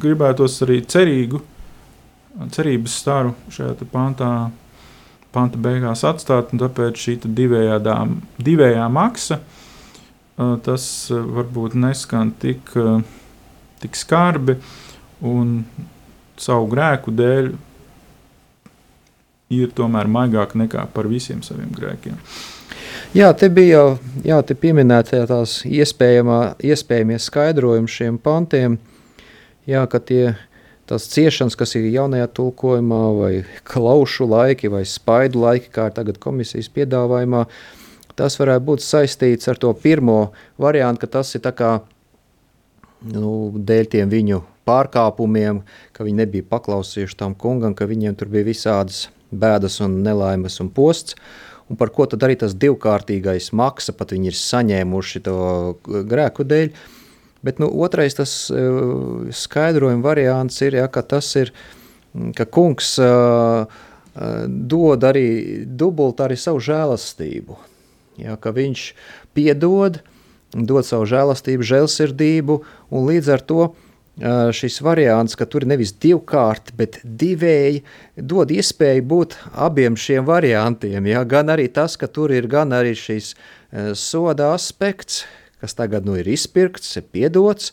gribētos 0.00 0.60
arī 0.66 0.82
cerīgu, 0.84 1.40
cerības 2.54 2.98
staru 3.00 3.34
šajā 3.54 3.88
pantā, 3.92 4.30
panta 5.34 5.58
beigās 5.58 6.04
atstāt, 6.06 6.52
un 6.52 6.62
tāpēc 6.62 7.00
šī 7.00 7.16
divējādā, 7.24 7.96
divējā 8.42 8.86
maksa, 8.92 9.40
tas 10.36 10.86
varbūt 11.10 11.76
neskan 11.78 12.32
tik, 12.42 12.72
tik 13.82 13.98
skarbi, 13.98 14.56
un 15.24 15.60
savu 16.40 16.66
grēku 16.72 17.14
dēļ 17.14 17.52
ir 19.54 19.70
tomēr 19.76 20.10
maigāk 20.10 20.56
nekā 20.58 20.88
par 20.94 21.06
visiem 21.10 21.42
saviem 21.46 21.70
grēkiem. 21.74 22.18
Jā, 23.14 23.28
te 23.38 23.46
bija 23.52 23.76
jau 23.76 23.98
jā, 24.26 24.40
te 24.42 24.56
pieminēta 24.58 25.22
tās 25.30 25.60
iespējamie 25.68 27.18
skaidrojumi 27.22 27.90
šiem 27.90 28.18
pantiem, 28.18 28.78
jā, 29.70 29.84
ka 29.90 30.00
tie 30.02 30.34
tās 30.88 31.06
ciešanas, 31.12 31.56
kas 31.56 31.76
ir 31.78 31.86
jaunajā 31.92 32.26
tulkojumā, 32.36 33.02
vai 33.18 33.32
klaušu 33.70 34.28
laiki, 34.30 34.72
vai 34.72 34.82
spaidu 34.88 35.44
laiki, 35.44 35.70
kā 35.74 35.88
ir 35.90 35.96
tagad 35.96 36.18
komisijas 36.22 36.70
piedāvājumā, 36.74 37.44
tas 38.18 38.38
varētu 38.40 38.64
būt 38.68 38.84
saistīts 38.84 39.50
ar 39.50 39.58
to 39.60 39.72
pirmo 39.74 40.32
variantu, 40.60 41.04
ka 41.04 41.18
tas 41.18 41.34
ir 41.34 41.44
kā 41.44 41.72
nu, 43.12 43.52
dēļ 43.54 43.90
tiem 43.92 44.12
viņu 44.12 44.42
pārkāpumiem, 44.68 45.62
ka 45.92 46.06
viņi 46.06 46.20
nebija 46.22 46.48
paklausījuši 46.48 47.18
tam 47.20 47.34
kungam, 47.36 47.74
ka 47.76 47.88
viņiem 47.88 48.16
tur 48.18 48.30
bija 48.32 48.48
visādas 48.48 49.08
bēdas 49.34 49.80
un 49.84 50.00
nelaimes 50.04 50.60
un 50.62 50.70
posts, 50.72 51.18
un 51.68 51.78
par 51.80 51.90
ko 51.92 52.06
tad 52.08 52.24
arī 52.24 52.36
tas 52.40 52.56
divkārtīgais 52.56 53.50
maksa, 53.56 53.94
pat 53.96 54.14
viņi 54.14 54.30
ir 54.30 54.38
saņēmuši 54.38 55.24
to 55.26 55.38
grēku 55.84 56.46
dēļ. 56.48 56.70
Bet 57.44 57.58
nu, 57.60 57.68
otrais 57.84 58.16
tas 58.16 58.30
uh, 58.48 59.26
skaidrojuma 59.28 60.04
variants 60.04 60.62
ir, 60.64 60.78
ja, 60.80 60.88
ka 60.88 61.02
tas 61.04 61.28
ir, 61.36 61.52
ka 62.36 62.46
kungs 62.48 62.94
uh, 63.02 63.66
dod 64.48 65.04
arī 65.04 65.26
dubult 65.66 66.22
arī 66.24 66.38
savu 66.40 66.62
žēlastību, 66.64 67.58
ja, 68.20 68.36
ka 68.36 68.54
viņš 68.54 68.88
piedod, 69.36 70.00
dod 70.54 70.86
savu 70.86 71.08
žēlastību, 71.10 71.66
žēlsirdību, 71.66 72.60
un 72.94 73.08
līdz 73.10 73.32
ar 73.34 73.42
to 73.42 73.72
šis 74.54 74.78
variants, 74.82 75.34
ka 75.34 75.46
tur 75.50 75.66
nevis 75.66 75.92
divkārt, 75.98 76.70
bet 76.78 77.00
divēji, 77.02 77.82
dod 78.14 78.50
iespēju 78.54 79.02
būt 79.10 79.36
abiem 79.52 79.96
šiem 79.98 80.26
variantiem. 80.26 81.06
Ja? 81.10 81.24
Gan 81.26 81.50
arī 81.50 81.66
tas, 81.66 81.96
ka 81.98 82.06
tur 82.06 82.30
ir 82.30 82.46
gan 82.46 82.70
arī 82.72 82.94
šis 82.94 83.34
soda 83.98 84.52
aspekts, 84.54 85.24
kas 85.60 85.74
tagad 85.74 86.06
nu 86.06 86.14
ir 86.20 86.28
izpirkts, 86.30 86.94
ir 87.00 87.08
piedots, 87.10 87.72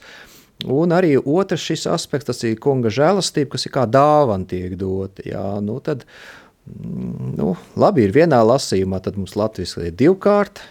un 0.66 0.94
arī 0.96 1.14
otrs 1.20 1.62
šis 1.62 1.86
aspekts, 1.92 2.32
tas 2.32 2.42
ir 2.48 2.58
kunga 2.62 2.90
žēlastība, 2.90 3.54
kas 3.54 3.68
ir 3.68 3.76
kā 3.78 3.86
dāvan 3.86 4.48
tiek 4.50 4.74
dota. 4.80 5.22
Ja? 5.26 5.46
Nu, 5.62 5.78
tad, 5.86 6.08
mm, 6.08 6.41
nu, 6.68 7.56
labi, 7.80 8.06
ir 8.06 8.16
vienā 8.16 8.42
lasījumā, 8.46 9.02
tad 9.04 9.18
mums 9.20 9.38
Latvijas 9.40 9.78
ir 9.82 9.96
divkārt, 9.98 10.64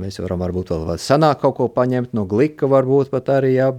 mēs 0.00 0.18
varam 0.20 0.42
varbūt 0.42 0.74
vēl 0.74 0.98
senāk 1.00 1.40
kaut 1.44 1.56
ko 1.60 1.68
paņemt 1.72 2.16
no 2.16 2.26
glika 2.28 2.68
varbūt 2.70 3.12
pat 3.14 3.30
arī, 3.38 3.54
ja, 3.58 3.70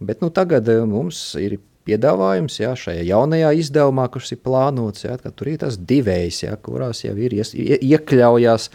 Bet 0.00 0.20
nu, 0.20 0.30
tagad 0.30 0.68
eh, 0.70 0.84
mums 0.86 1.18
ir 1.40 1.58
piedāvājums 1.88 2.60
jā, 2.60 2.74
šajā 2.78 3.02
jaunajā 3.08 3.50
izdevumā, 3.58 4.06
kas 4.12 4.30
ir 4.34 4.42
plānots, 4.44 5.06
jā, 5.06 5.16
ka 5.18 5.32
tur 5.34 5.50
ir 5.54 5.62
tas 5.64 5.78
divējs, 5.80 6.44
jā, 6.44 6.54
kurās 6.62 7.02
jau 7.06 7.16
ir 7.18 7.34
ies, 7.40 7.54
ie, 7.56 7.80
iekļaujās 7.94 8.68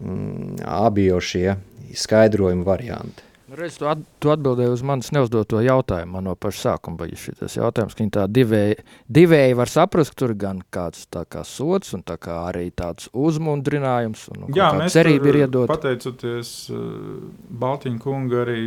mm, 0.00 0.64
abi 0.78 1.10
šie 1.22 1.58
skaidrojuma 1.96 2.66
varianti. 2.66 3.25
Nu, 3.56 3.62
redz, 3.62 3.78
tu, 3.80 3.86
at, 3.88 4.00
tu 4.20 4.28
atbildēji 4.28 4.68
uz 4.68 4.82
manis 4.84 5.08
neuzdoto 5.16 5.62
jautājumu. 5.64 6.12
Man 6.18 6.26
no 6.28 6.34
paša 6.36 6.74
sākuma 6.74 7.06
bija 7.06 7.16
šis 7.16 7.54
jautājums, 7.56 7.94
ka 7.96 8.02
viņi 8.02 8.12
tā 8.12 8.24
divēji, 8.28 8.74
divēji 9.16 9.54
var 9.56 9.70
saprast, 9.72 10.12
ka 10.12 10.20
tur 10.20 10.34
gan 10.36 10.60
kāds 10.74 11.06
tā 11.08 11.22
kā 11.24 11.40
sots 11.48 11.94
un 11.96 12.02
tā 12.04 12.18
kā 12.20 12.36
arī 12.50 12.66
tāds 12.76 13.08
uzmundrinājums 13.16 14.26
un 14.34 14.50
Jā, 14.52 14.74
mēs 14.76 14.92
cerība 14.92 15.30
ir 15.32 15.38
iedot. 15.46 15.72
Pateicoties 15.72 16.50
uh, 16.68 16.82
Baltiņa 17.62 18.02
kunga 18.04 18.42
arī 18.42 18.60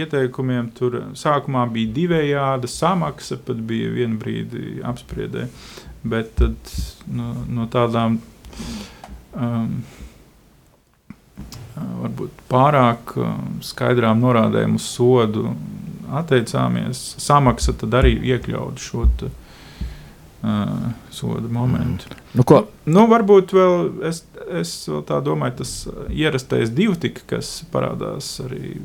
ieteikumiem. 0.00 0.72
Tur 0.80 0.96
sākumā 1.12 1.66
bija 1.76 1.92
divējāda 2.00 2.72
samaksa, 2.72 3.36
pat 3.44 3.60
bija 3.68 3.92
viena 3.98 4.16
brīdi 4.22 4.80
apspriedē. 4.80 5.44
Bet 6.08 6.32
tad, 6.40 6.72
no, 7.12 7.34
no 7.52 7.68
tādām 7.68 8.16
um, 9.36 9.76
varbūt 12.02 12.44
pārāk 12.50 13.16
um, 13.20 13.56
skaidrām 13.64 14.20
norādēm 14.22 14.76
uz 14.78 14.86
sodu 14.96 15.50
atteicāmies. 16.16 17.02
Samaksa 17.22 17.74
tad 17.80 17.96
arī 17.98 18.14
iekļautu 18.32 18.82
šo 18.82 19.06
te, 19.20 19.30
uh, 20.46 20.90
soda 21.14 21.48
momentu. 21.52 22.10
Mm. 22.10 22.22
Nu, 22.36 22.44
ko? 22.46 22.62
nu, 22.84 23.06
varbūt 23.10 23.56
vēl 23.56 23.88
es, 24.10 24.22
es 24.60 24.76
vēl 24.90 25.02
tā 25.08 25.22
domāju, 25.24 25.58
tas 25.62 25.74
ierastais 26.12 26.72
divtika, 26.74 27.24
kas 27.36 27.58
parādās 27.72 28.36
arī 28.44 28.76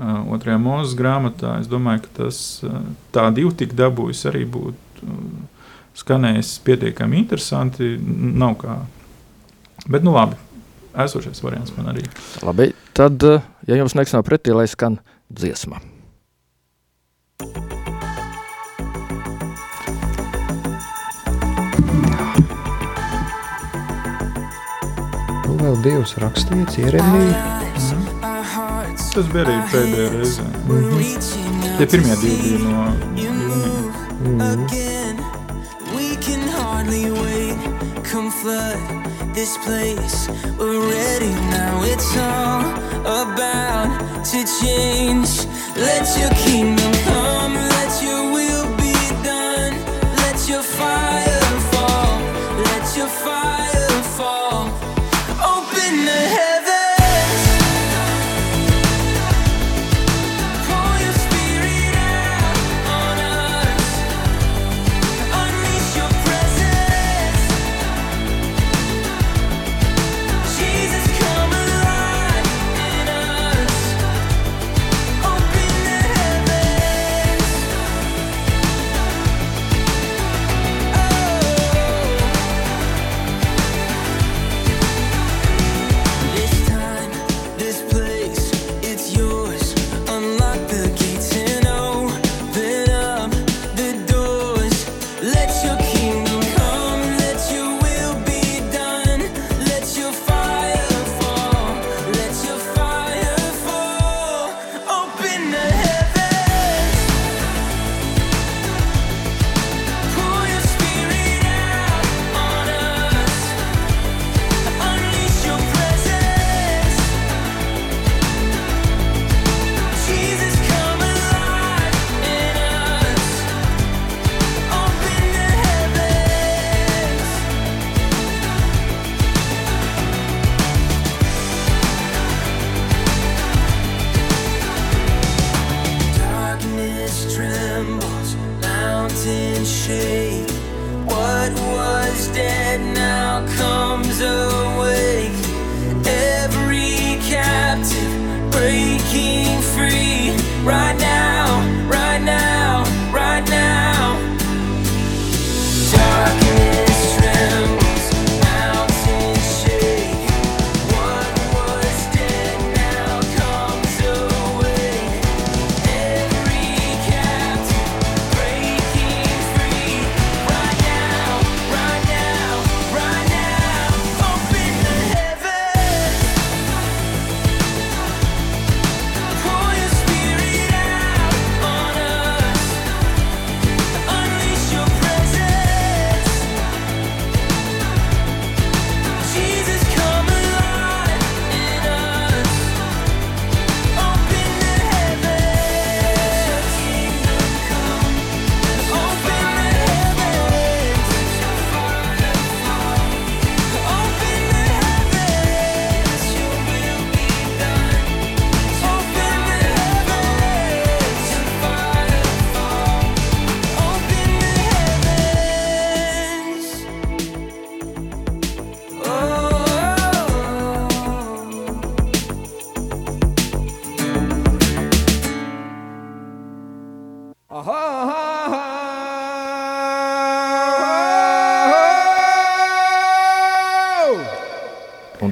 otrajā 0.00 0.58
mūzes 0.60 0.96
grāmatā. 0.96 1.58
Es 1.60 1.68
domāju, 1.68 2.04
ka 2.06 2.12
tas 2.22 2.38
tā 3.14 3.26
divu 3.36 3.52
tik 3.56 3.74
dabūjis 3.76 4.26
arī 4.30 4.46
būtu 4.48 5.16
skanējis 6.00 6.54
pietiekami 6.64 7.20
interesanti. 7.20 7.96
Nav 8.00 8.56
kā. 8.60 8.78
Bet, 9.88 10.04
nu 10.04 10.14
labi, 10.14 10.38
esošais 10.94 11.42
variants 11.42 11.72
man 11.76 11.92
arī. 11.94 12.04
Labi, 12.42 12.72
tad, 12.96 13.22
ja 13.66 13.78
jums 13.78 13.94
nekas 13.94 14.16
nav 14.16 14.26
pretī, 14.26 14.54
lai 14.56 14.66
skan 14.70 14.98
dziesma. 15.30 15.80
Nu, 25.46 25.56
vēl 25.60 25.80
divas 25.84 26.16
rakstīts, 26.20 26.78
ieremīja. 26.82 27.60
Tas 29.10 29.26
bija 29.32 29.42
arī 29.42 29.56
pēdējā 29.72 30.10
reize. 30.12 30.42
Mm 30.42 30.84
-hmm. 30.90 31.78
Tie 31.78 31.86
pirmie 31.86 32.16
divi 32.22 32.36
bija 32.42 32.58
no 32.58 32.86
jūnija. 33.16 33.70
Mm 34.20 34.38
-hmm. 34.38 34.90
Come 38.10 38.32
flood 38.32 38.76
this 39.32 39.56
place 39.58 40.28
we're 40.58 40.80
ready 40.90 41.30
now. 41.48 41.80
It's 41.84 42.16
all 42.16 43.22
about 43.22 44.24
to 44.24 44.44
change. 44.60 45.46
Let 45.76 46.18
your 46.18 46.30
kingdom 46.30 46.92
come. 47.04 47.54
Let 47.54 48.02
your 48.02 48.32
will 48.32 48.66
be 48.78 48.94
done. 49.22 49.74
Let 50.16 50.48
your 50.48 50.62
fire 50.62 51.29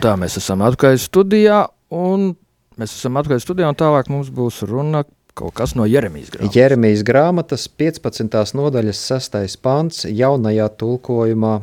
tā 0.09 0.17
mēs 0.17 0.39
esam 0.41 0.63
atpakaļ 0.65 0.99
studijā, 1.03 1.63
un 1.93 2.33
mēs 2.81 2.95
esam 2.97 3.19
atpakaļ 3.21 3.41
studijā, 3.45 3.69
un 3.69 3.79
tālāk 3.79 4.09
mums 4.13 4.31
būs 4.33 4.63
runa 4.69 5.05
kaut 5.39 5.55
kas 5.59 5.75
no 5.79 5.85
Jeremijas 5.87 6.33
grāmatas. 6.33 6.57
Jeremijas 6.57 7.03
grāmatas 7.07 7.67
15. 7.81 8.55
nodaļas 8.59 9.03
6. 9.11 9.59
pants 9.63 10.07
jaunajā 10.09 10.69
tulkojumā. 10.81 11.59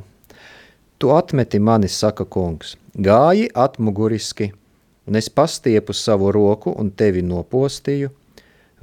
Tu 1.01 1.11
atmeti 1.11 1.59
mani, 1.59 1.89
saka 1.91 2.23
kungs, 2.23 2.77
gāji 2.95 3.49
atmuguriski, 3.51 4.51
un 5.09 5.19
es 5.19 5.27
pastiepu 5.27 5.95
savu 5.97 6.31
roku 6.31 6.71
un 6.71 6.91
tevi 6.95 7.25
nopostīju, 7.25 8.13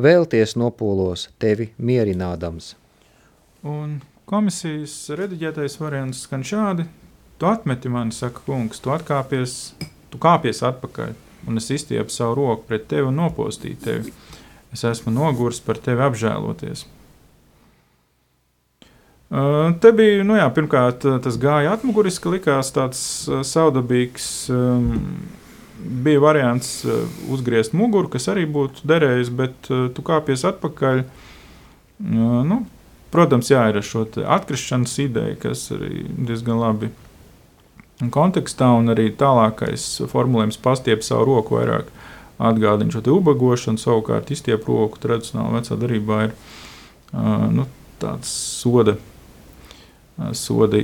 vēlties 0.03 0.59
nopolos 0.61 1.29
tevi 1.41 1.71
mierinādams. 1.79 2.75
Un 3.63 4.01
komisijas 4.29 4.97
rediģētais 5.17 5.79
variants 5.81 6.27
skan 6.27 6.45
šādi– 6.45 6.89
Tu 7.43 7.47
atmeti 7.47 7.89
mani, 7.91 8.13
saka 8.15 8.39
kungs, 8.47 8.79
tu 8.79 8.93
atkāpies, 8.95 9.53
tu 10.13 10.19
kāpies 10.23 10.61
atpakaļ, 10.63 11.09
un 11.51 11.59
es 11.59 11.65
izstiepu 11.75 12.15
savu 12.15 12.37
roku 12.39 12.69
pret 12.69 12.85
tevi 12.87 13.09
un 13.09 13.19
nopostīju 13.19 13.81
tevi. 13.83 14.13
Es 14.71 14.85
esmu 14.87 15.11
noguris 15.11 15.59
par 15.67 15.81
tevi 15.83 16.05
apžēloties. 16.07 16.85
Uh, 19.33 19.75
te 19.83 19.91
bija, 19.91 20.23
nu 20.23 20.39
jā, 20.39 20.47
pirmkārt, 20.55 21.03
tas 21.27 21.41
gāja 21.43 21.75
atmuguriski, 21.75 22.31
likās 22.37 22.71
tāds 22.79 23.03
uh, 23.27 23.43
saudabīgs. 23.43 24.31
Um, 24.55 24.97
bija 25.83 26.23
variants 26.23 26.85
uzgriezt 27.27 27.75
muguru, 27.75 28.07
kas 28.15 28.31
arī 28.31 28.47
būtu 28.47 28.87
derējis, 28.87 29.35
bet 29.35 29.57
tu 29.67 30.07
kāpies 30.07 30.47
atpakaļ. 30.47 31.09
Nu, 32.07 32.65
protams, 33.11 33.51
jā, 33.51 33.67
ir 33.73 33.83
šo 33.83 34.07
atkrišanas 34.07 35.01
ideja, 35.03 35.41
kas 35.43 35.73
arī 35.75 36.05
diezgan 36.23 36.63
labi 36.63 36.95
kontekstā, 38.11 38.73
un 38.79 38.91
arī 38.93 39.11
tālākais 39.15 39.85
formulējums 40.11 40.59
pastiep 40.63 41.05
savu 41.07 41.29
roku 41.29 41.59
vairāk 41.61 41.91
atgādina 42.43 42.91
šo 42.95 43.03
ubagošanu, 43.15 43.79
savukārt 43.79 44.33
izstiep 44.35 44.67
roku 44.67 44.99
tradicionāli 45.03 45.61
vecā 45.61 45.79
darbā 45.79 46.19
ir 46.27 46.33
uh, 46.35 47.47
nu, 47.53 47.67
tāds 48.03 48.33
soda, 48.63 48.97
uh, 48.97 50.33
soda 50.35 50.81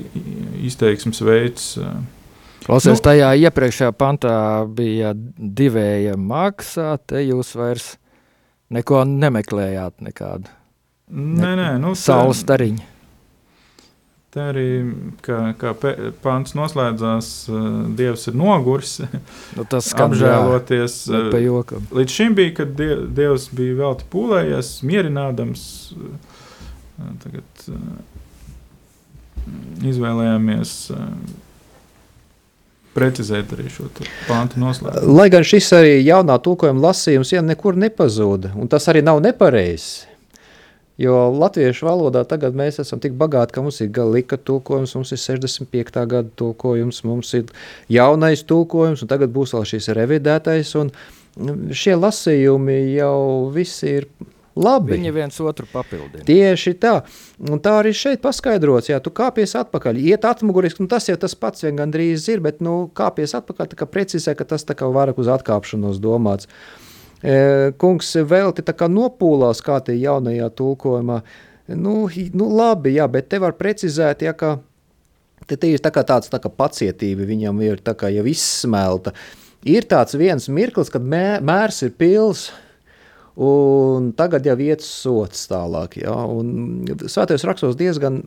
izteiksmes 0.62 1.22
veids. 1.24 1.72
Uh, 1.81 1.98
Klausies, 2.66 2.98
nu, 2.98 3.04
tajā 3.07 3.33
iepriekšējā 3.48 3.94
pantā 3.96 4.37
bija 4.76 5.14
divēja 5.14 6.18
maksā, 6.20 6.98
te 7.07 7.22
jūs 7.24 7.54
vairs 7.57 7.94
neko 8.74 9.04
nemeklējāt 9.09 10.02
nekādu. 10.04 10.52
Nē, 11.09 11.54
nē, 11.57 11.68
nu, 11.81 11.94
saules 11.96 12.42
stariņu. 12.44 12.97
Te 14.28 14.42
arī, 14.44 14.66
kā, 15.24 15.38
kā 15.56 15.70
pāns 16.20 16.52
noslēdzās, 16.52 17.30
Dievs 17.96 18.28
ir 18.28 18.36
noguris. 18.36 18.98
Nu, 19.56 19.64
tas 19.64 19.88
apžēloties. 19.96 21.00
Līdz 21.96 22.12
šim 22.12 22.36
bija, 22.36 22.52
kad 22.60 22.76
Dievs 22.76 23.48
bija 23.56 23.78
velti 23.80 24.04
pūlējies, 24.12 24.74
mierinādams. 24.86 25.64
Tagad 27.24 27.68
izvēlējāmies 29.88 30.74
precizēt 32.98 33.52
arī 33.54 33.70
šo 33.72 33.88
pāntu 34.28 34.60
noslēgumu. 34.60 35.16
Lai 35.16 35.28
gan 35.32 35.46
šis 35.46 35.70
arī 35.78 35.98
jaunā 36.02 36.38
tulkojuma 36.42 36.88
lasījums 36.88 37.32
ja 37.32 37.42
nekur 37.44 37.78
nepazuda, 37.78 38.52
un 38.58 38.70
tas 38.70 38.88
arī 38.90 39.04
nav 39.06 39.22
nepareizs. 39.24 40.06
Jo 40.98 41.28
latviešu 41.30 41.87
valodā 41.87 42.24
tagad 42.26 42.56
mēs 42.58 42.80
esam 42.82 42.98
tik 42.98 43.14
bagāti, 43.18 43.54
ka 43.54 43.62
mums 43.62 43.78
ir 43.84 43.92
galika 43.94 44.34
tulkojums, 44.37 44.96
mums 44.98 45.12
ir 45.14 45.20
65. 45.22 46.00
gada 46.11 46.26
tulkojums, 46.40 47.04
mums 47.06 47.30
ir 47.38 47.52
jaunais 47.92 48.42
tulkojums, 48.42 49.04
un 49.04 49.11
tagad 49.12 49.30
būs 49.34 49.54
vēl 49.54 49.68
šis 49.70 49.92
revidētais, 49.94 50.74
un 50.80 50.90
šie 51.70 51.94
lasījumi 51.94 52.80
jau 52.96 53.20
visi 53.54 53.94
ir 54.00 54.08
labi. 54.58 54.96
Viņi 54.96 55.12
viens 55.14 55.38
otru 55.44 55.68
papildina. 55.70 56.24
Tieši 56.26 56.74
tā. 56.82 56.96
Un 57.46 57.62
tā 57.62 57.76
arī 57.78 57.94
šeit 57.96 58.22
paskaidrots, 58.24 58.90
ja 58.90 58.98
tu 59.02 59.12
kāpies 59.14 59.54
atpakaļ, 59.61 60.00
iet 60.02 60.26
atmuguriski, 60.28 60.82
nu 60.82 60.90
tas 60.90 61.06
jau 61.08 61.16
tas 61.20 61.38
pats 61.38 61.62
vien 61.66 61.78
gandrīz 61.78 62.26
ir, 62.32 62.42
bet 62.44 62.58
nu 62.64 62.88
kāpies 62.98 63.37
atpakaļ, 63.38 63.70
tā 63.70 63.78
kā 63.78 63.87
precizē, 63.87 64.34
ka 64.38 64.48
tas 64.48 64.66
tā 64.66 64.74
kā 64.78 64.90
vairāk 64.90 65.22
uz 65.22 65.30
atkāpšanos 65.38 66.02
domāts. 66.02 66.50
Kungs 67.18 68.14
velti 68.31 68.62
nopūlās, 68.62 69.62
kā 69.64 69.81
tie 69.83 69.96
jaunajā 69.98 70.48
tulkojumā. 70.54 71.22
Nu, 71.74 72.09
nu 72.09 72.48
labi, 72.54 72.94
jā, 72.94 73.09
bet 73.11 73.28
te 73.28 73.40
var 73.42 73.57
precizēt, 73.59 74.22
ja 74.22 74.33
ka 74.33 74.59
te, 75.46 75.57
te 75.57 75.68
ir 75.68 75.83
tā 75.83 75.90
kā 75.90 76.04
tāds 76.07 76.31
tā 76.31 76.38
kā 76.40 76.48
pacietība, 76.48 77.26
viņam 77.28 77.61
ir 77.66 77.83
tā 77.83 77.96
kā 77.98 78.09
jau 78.14 78.24
izsmelta. 78.24 79.12
Ir 79.66 79.85
tāds 79.90 80.14
viens 80.14 80.48
mirklis, 80.48 80.88
kad 80.94 81.02
mē, 81.02 81.42
mērs 81.42 81.83
ir 81.83 81.92
pils, 81.98 82.48
un 83.35 84.12
tagad 84.16 84.46
jau 84.46 84.54
vietas 84.57 84.87
sots 84.87 85.48
tālāk. 85.50 85.98
Ja? 86.00 86.14
Svētajos 87.11 87.44
rakstos 87.50 87.76
diezgan 87.78 88.22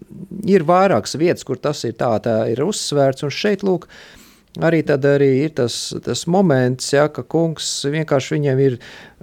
ir 0.45 0.67
vairākas 0.67 1.15
vietas, 1.15 1.47
kur 1.47 1.57
tas 1.57 1.81
ir 1.87 1.95
tā, 1.97 2.11
tā 2.23 2.43
ir 2.51 2.61
uzsvērts, 2.67 3.23
un 3.25 3.33
šeit, 3.33 3.63
lūk, 3.65 3.87
uh, 3.87 4.20
Arī 4.59 4.81
tad 4.83 5.05
arī 5.07 5.29
ir 5.45 5.53
tas, 5.55 5.75
tas 6.03 6.25
moments, 6.27 6.89
ja, 6.91 7.05
ka 7.07 7.23
kungs 7.23 7.69
vienkārši 7.87 8.33
viņam 8.35 8.57
ir, 8.59 8.73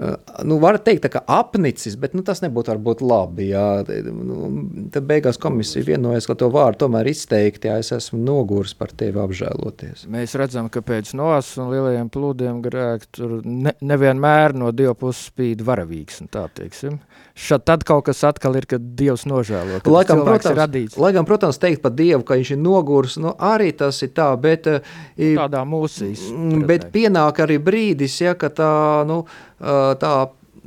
eh, 0.01 0.15
nu, 0.49 0.57
var 0.63 0.79
teikt, 0.81 1.03
tā 1.05 1.11
kā 1.13 1.21
apnicis, 1.21 1.99
bet 2.01 2.15
nu, 2.17 2.23
tas 2.25 2.41
nebūtu 2.41 2.73
varbūt 2.73 3.03
labi. 3.05 3.51
Jā. 3.51 3.85
Nu, 4.09 4.49
tad 4.95 5.05
beigās 5.05 5.37
komisija 5.37 5.85
vienojas, 5.85 6.25
ka 6.25 6.33
to 6.39 6.49
vārdu 6.55 6.87
tomēr 6.87 7.11
izteikt, 7.13 7.67
ja 7.69 7.77
es 7.77 7.93
esmu 7.93 8.23
nogurs 8.23 8.73
par 8.73 8.95
tevi 8.97 9.21
apžēloties. 9.21 10.07
Mēs 10.09 10.33
redzam, 10.41 10.71
ka 10.73 10.81
pēc 10.81 11.13
nos 11.19 11.51
un 11.61 11.75
lielajiem 11.75 12.09
plūdiem 12.09 12.65
grēk 12.65 13.05
tur 13.13 13.43
ne, 13.45 13.77
nevienmēr 13.85 14.57
no 14.57 14.73
Dieva 14.73 14.97
puses 14.97 15.29
spīd 15.29 15.61
varavīgs, 15.61 16.23
un 16.25 16.33
tā 16.33 16.47
teiksim. 16.57 16.97
Šad 17.39 17.69
tad 17.69 17.85
kaut 17.87 18.07
kas 18.09 18.25
atkal 18.27 18.57
ir, 18.59 18.65
kad 18.67 18.83
Dievs 18.97 19.27
nožēlo, 19.29 19.83
ka 19.85 19.93
laikam, 19.93 20.25
protams, 20.25 20.49
ir 20.55 20.59
radīts. 20.59 20.97
Laikam, 20.99 21.29
protams, 21.29 21.61
teikt 21.61 21.85
par 21.85 21.93
Dievu, 21.95 22.25
ka 22.27 22.41
viņš 22.41 22.57
ir 22.57 22.63
nogurs, 22.65 23.21
nu, 23.21 23.37
arī 23.37 23.75
tas 23.77 24.01
ir 24.09 24.17
tā, 24.17 24.33
bet... 24.41 24.73
Nu, 25.19 25.31
tādā 25.41 25.65
mūsīs. 25.67 26.29
Bet 26.69 26.89
pienāk 26.95 27.41
arī 27.43 27.59
brīdis, 27.63 28.21
ja, 28.23 28.37
ka 28.39 28.53
tā, 28.55 28.73
nu, 29.09 29.25
tā 29.59 30.13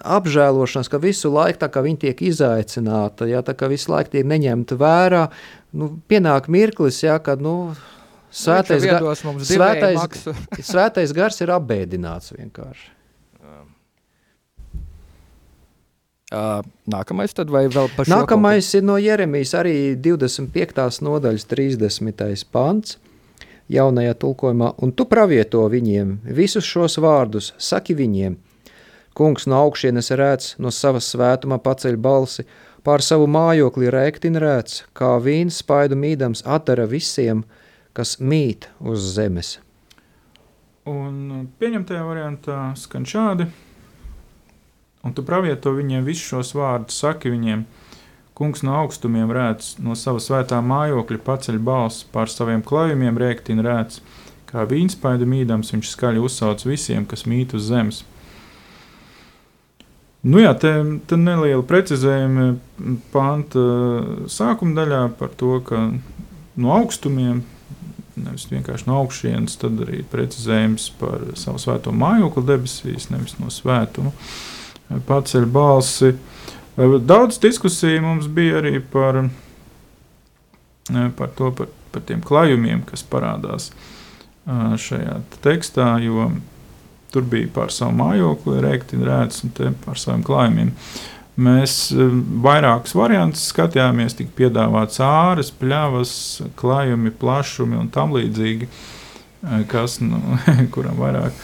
apžēlošanās, 0.01 0.89
ka 0.91 0.99
visu 1.01 1.31
laiku 1.31 1.69
viņi 1.85 2.01
tiek 2.07 2.21
izaicināti, 2.31 3.29
ja 3.31 3.43
tā 3.45 3.55
kā 3.55 3.69
visu 3.71 3.93
laiku 3.93 4.17
tiek 4.17 4.27
neņemta 4.27 4.77
vērā. 4.79 5.25
Nu, 5.71 5.93
pienāk 6.11 6.49
mirklis, 6.51 7.03
ja, 7.05 7.19
kad 7.23 7.43
nu, 7.43 7.73
Svētais, 8.31 8.85
gar, 8.87 9.03
svētais, 9.43 10.21
svētais 10.71 11.11
gars 11.11 11.41
ir 11.43 11.51
apbēdināts 11.51 12.31
vienkārši. 12.31 12.91
Uh, 16.31 16.61
nākamais 16.87 17.35
tad 17.35 17.49
vai 17.51 17.65
vēl 17.67 17.89
par 17.91 18.07
šo 18.07 18.13
Nākamais 18.13 18.69
ir 18.79 18.85
no 18.87 18.93
Jeremijas 18.95 19.51
arī 19.59 19.97
25. 19.99 21.01
nodaļas 21.03 21.43
30. 21.51 22.45
pants 22.55 22.95
jaunajā 23.71 24.15
tulkojumā, 24.21 24.73
un 24.83 24.91
tu 24.91 25.07
pravieto 25.09 25.63
viņiem 25.71 26.17
visus 26.37 26.67
šos 26.67 26.99
vārdus, 27.01 27.53
saki 27.57 27.95
viņiem, 27.97 28.37
kungs 29.17 29.47
no 29.47 29.61
augšienes 29.65 30.11
rēc, 30.19 30.51
no 30.59 30.71
savas 30.75 31.09
svētuma 31.13 31.61
paceļ 31.63 31.97
balsi, 31.97 32.45
pār 32.83 33.03
savu 33.05 33.27
mājokli 33.31 33.91
rēktin 33.93 34.39
rēc, 34.41 34.83
kā 34.97 35.15
vīns 35.23 35.63
spaidu 35.63 35.97
mīdams 35.99 36.45
atdara 36.45 36.87
visiem, 36.91 37.45
kas 37.93 38.19
mīt 38.19 38.69
uz 38.79 39.11
zemes. 39.15 39.57
Un 40.89 41.49
pieņemtajā 41.61 42.05
variantā 42.07 42.61
skan 42.79 43.05
šādi– 43.05 43.49
Un 45.01 45.15
tu 45.17 45.23
pravieto 45.25 45.73
viņiem 45.73 46.05
visus 46.05 46.27
šos 46.29 46.53
vārdus, 46.57 46.99
saki 47.01 47.31
viņiem, 47.33 47.63
kungs 48.41 48.63
no 48.65 48.73
augstumiem 48.81 49.29
rēc, 49.31 49.75
no 49.85 49.93
sava 49.97 50.21
svētā 50.23 50.57
mājokļa 50.65 51.21
paceļ 51.25 51.59
balss, 51.63 52.07
pār 52.09 52.31
saviem 52.31 52.63
klājumiem 52.65 53.19
rēktina 53.21 53.65
rēc, 53.65 53.99
kā 54.49 54.65
vīnspaidu 54.67 55.27
mīdams 55.29 55.71
viņš 55.75 55.93
skaļi 55.93 56.23
uzsauc 56.25 56.65
visiem, 56.65 57.05
kas 57.05 57.27
mīt 57.29 57.53
uz 57.57 57.69
zemes. 57.69 58.01
Nu 60.21 60.41
jā, 60.41 60.51
te, 60.57 60.73
te 61.09 61.17
neliela 61.17 61.63
precizējuma 61.65 62.51
panta 63.13 63.63
sākuma 64.29 64.77
daļā 64.81 65.01
par 65.17 65.31
to, 65.37 65.55
ka 65.65 65.87
no 66.61 66.75
augstumiem, 66.75 67.41
nevis 68.21 68.49
vienkārši 68.51 68.89
no 68.89 68.99
augšienes, 69.01 69.57
tad 69.61 69.79
arī 69.85 70.03
precizējums 70.11 70.91
par 70.99 71.31
savu 71.39 71.61
svēto 71.63 71.93
mājokli 71.95 72.45
debesīs, 72.51 73.09
nevis 73.13 73.39
no 73.39 73.49
svētuma. 73.53 74.11
Uh, 74.11 74.51
paceļ 74.99 75.45
balsi. 75.51 76.15
Daudz 76.77 77.39
diskusiju 77.43 78.01
mums 78.01 78.27
bija 78.31 78.61
arī 78.61 78.79
par, 78.93 79.25
par 81.17 81.31
to, 81.35 81.51
par, 81.51 81.67
par 81.91 82.03
tiem 82.07 82.21
klājumiem, 82.23 82.85
kas 82.87 83.03
parādās 83.03 83.71
šajā 84.47 85.17
tekstā, 85.43 85.97
jo 86.01 86.29
tur 87.11 87.25
bija 87.27 87.49
par 87.53 87.73
savu 87.75 87.97
mājokli, 87.99 88.61
rēkti 88.63 89.01
rēts 89.03 89.43
un 89.43 89.51
te 89.57 89.73
par 89.83 89.99
saviem 89.99 90.23
klājumiem. 90.23 90.71
Mēs 91.41 91.75
vairākus 92.43 92.95
variantus 92.95 93.49
skatījāmies, 93.51 94.15
tika 94.15 94.31
piedāvāts 94.37 95.01
āres, 95.03 95.51
pļavas, 95.51 96.13
klājumi, 96.59 97.11
plašumi 97.19 97.79
un 97.79 97.91
tam 97.91 98.15
līdzīgi, 98.15 98.67
kas, 99.71 99.99
nu, 100.03 100.21
kuram 100.73 100.99
vairāk 101.01 101.35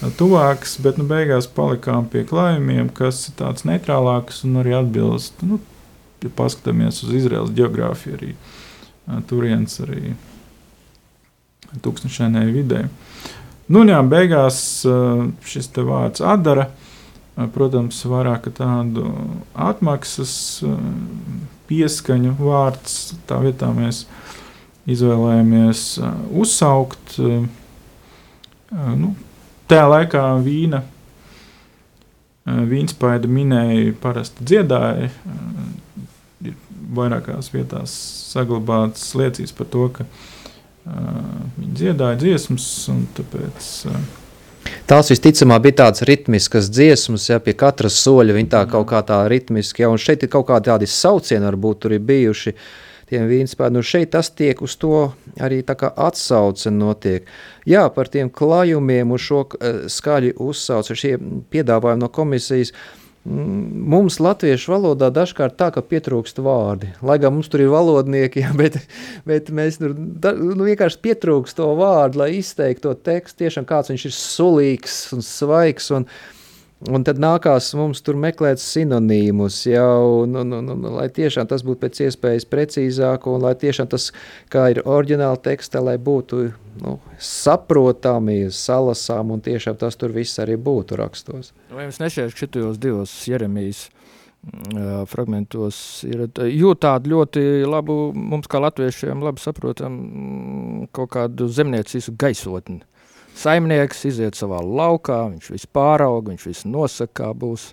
tuvāks, 0.00 0.78
bet 0.80 0.96
nu, 1.00 1.04
beigās 1.08 1.48
palikām 1.50 2.06
pie 2.08 2.24
klājumiem, 2.28 2.88
kas 2.96 3.26
ir 3.28 3.36
tāds 3.40 3.66
neitrālāks 3.68 4.44
un 4.48 4.62
arī 4.62 4.72
atbilst. 4.78 5.42
Nu, 5.44 5.60
ja 6.24 6.30
paskatāmies 6.36 7.02
uz 7.04 7.12
Izraels 7.16 7.52
geogrāfiju, 7.56 8.16
arī 8.16 8.30
turienes 9.28 9.76
arī 9.84 10.14
tūkstošainē 11.84 12.46
vidē. 12.50 12.86
Nu, 13.70 13.84
jā, 13.86 14.00
beigās 14.02 14.82
šis 15.46 15.70
vārds 15.76 16.24
atdara, 16.26 16.70
protams, 17.54 18.00
vairāk 18.10 18.48
tādu 18.56 19.06
atmaksas 19.54 20.32
pieskaņu 21.70 22.34
vārds. 22.40 23.14
Tā 23.30 23.38
vietā 23.44 23.70
mēs 23.76 24.06
izvēlējāmies 24.90 25.84
uzsaukt 26.42 27.20
nu, 28.72 29.14
Tajā 29.70 29.86
laikā 29.86 30.20
vīna, 30.42 30.80
vīnspaida 32.44 33.28
minēja 33.30 33.92
parasti 34.02 34.42
dziedāja. 34.42 35.10
Ir 36.42 36.56
vairākās 36.96 37.52
vietās 37.54 37.94
saglabātas 38.32 39.04
liecības 39.14 39.54
par 39.54 39.68
to, 39.70 39.84
ka 39.94 40.08
viņi 40.88 41.70
dziedāja 41.78 42.18
dziesmas 42.18 42.66
un 42.90 43.04
tāpēc. 43.14 43.70
Tās 44.90 45.12
visticamāk 45.12 45.62
bija 45.68 45.78
tādas 45.84 46.02
ritmiskas 46.08 46.66
dziesmas, 46.72 47.28
ja 47.30 47.38
pie 47.38 47.54
katras 47.54 48.02
soļa 48.02 48.34
viņi 48.34 48.50
tā 48.50 48.64
kaut 48.70 48.88
kā 48.90 49.04
tā 49.06 49.22
ritmiski, 49.30 49.84
ja, 49.84 49.92
un 49.92 50.02
šeit 50.02 50.26
ir 50.26 50.32
kaut 50.34 50.48
kādi 50.50 50.72
tādi 50.72 50.90
saucieni 50.90 51.46
varbūt 51.46 51.84
tur 51.84 51.94
ir 51.94 52.02
bijuši, 52.10 52.56
tiem 53.10 53.30
vīnspēdiem. 53.30 53.78
Nu, 53.78 53.86
šeit 53.86 54.10
tas 54.16 54.34
tiek 54.34 54.58
uz 54.66 54.74
to 54.80 55.12
arī 55.38 55.60
tā 55.66 55.76
kā 55.78 55.92
atsauce 55.94 56.72
notiek. 56.74 57.28
Jā, 57.68 57.86
par 57.94 58.10
tiem 58.12 58.30
klājumiem 58.32 59.12
uz 59.14 59.26
šo 59.26 59.44
uh, 59.44 59.84
skaļi 59.90 60.34
uzsauc, 60.40 60.90
šie 60.96 61.16
piedāvājumi 61.52 62.02
no 62.02 62.10
komisijas. 62.12 62.72
Mm, 63.28 63.84
mums 63.92 64.16
latviešu 64.16 64.72
valodā 64.72 65.10
dažkārt 65.12 65.58
tā, 65.60 65.68
ka 65.74 65.84
pietrūkst 65.84 66.40
vārdi. 66.40 66.94
Lai 67.04 67.18
gan 67.20 67.36
mums 67.36 67.52
tur 67.52 67.60
ir 67.60 67.70
valodnieki, 67.72 68.40
jā, 68.46 68.50
bet, 68.56 68.80
bet 69.28 69.52
mēs 69.54 69.78
tur 69.82 69.94
da, 69.94 70.32
nu, 70.34 70.64
vienkārši 70.64 71.02
pietrūkst 71.04 71.60
to 71.60 71.70
vārdu, 71.78 72.24
lai 72.24 72.32
izteiktu 72.40 72.88
to 72.88 72.96
tekstu. 73.12 73.44
Tiešām 73.44 73.68
kāds 73.68 73.92
viņš 73.92 74.08
ir 74.08 74.16
sulīgs 74.16 75.00
un 75.16 75.26
svaigs. 75.26 75.92
Un, 75.94 76.08
uh, 76.08 76.39
Un 76.88 77.02
tad 77.04 77.18
nākās 77.20 77.66
mums 77.76 78.00
tur 78.00 78.16
meklēt 78.16 78.60
sinonīmus, 78.62 79.58
jau, 79.68 80.24
nu, 80.24 80.46
nu, 80.48 80.62
nu, 80.64 80.78
lai 80.94 81.10
tiešām 81.12 81.50
tas 81.50 81.60
būtu 81.66 81.82
pēc 81.82 82.00
iespējas 82.06 82.46
precīzāk, 82.48 83.26
un 83.28 83.44
lai 83.44 83.52
tiešām 83.60 83.90
tas, 83.92 84.06
kā 84.48 84.70
ir 84.72 84.80
oriģināla 84.88 85.36
tekstā, 85.44 85.82
lai 85.84 85.98
būtu 86.00 86.46
nu, 86.80 86.96
saprotami, 87.20 88.46
salasām, 88.48 89.34
un 89.36 89.44
tiešām 89.44 89.76
tas 89.82 90.00
tur 90.00 90.16
viss 90.16 90.40
arī 90.40 90.56
būtu 90.56 90.96
rakstos. 91.02 91.52
Vai 91.68 91.84
jums 91.84 92.00
nešķiet, 92.00 92.32
ka 92.32 92.46
šitajos 92.46 92.80
divos 92.80 93.12
Jeremijas 93.28 93.82
uh, 93.90 95.02
fragmentos 95.10 95.82
ir 96.08 96.30
jūt 96.32 96.80
tādu 96.86 97.12
ļoti 97.12 97.44
labu, 97.68 97.98
mums 98.16 98.48
kā 98.48 98.62
latviešiem 98.64 99.20
labi 99.28 99.44
saprotam, 99.44 100.00
kaut 100.96 101.12
kādu 101.12 101.52
zemniecisku 101.52 102.16
gaisotni? 102.16 102.80
Saimnieks 103.38 104.04
iziet 104.08 104.38
savā 104.38 104.60
laukā, 104.64 105.22
viņš 105.34 105.50
visu 105.54 105.68
pārauga, 105.74 106.32
viņš 106.32 106.46
visu 106.50 106.70
nosaka, 106.70 107.22
kā 107.22 107.30
būs. 107.36 107.70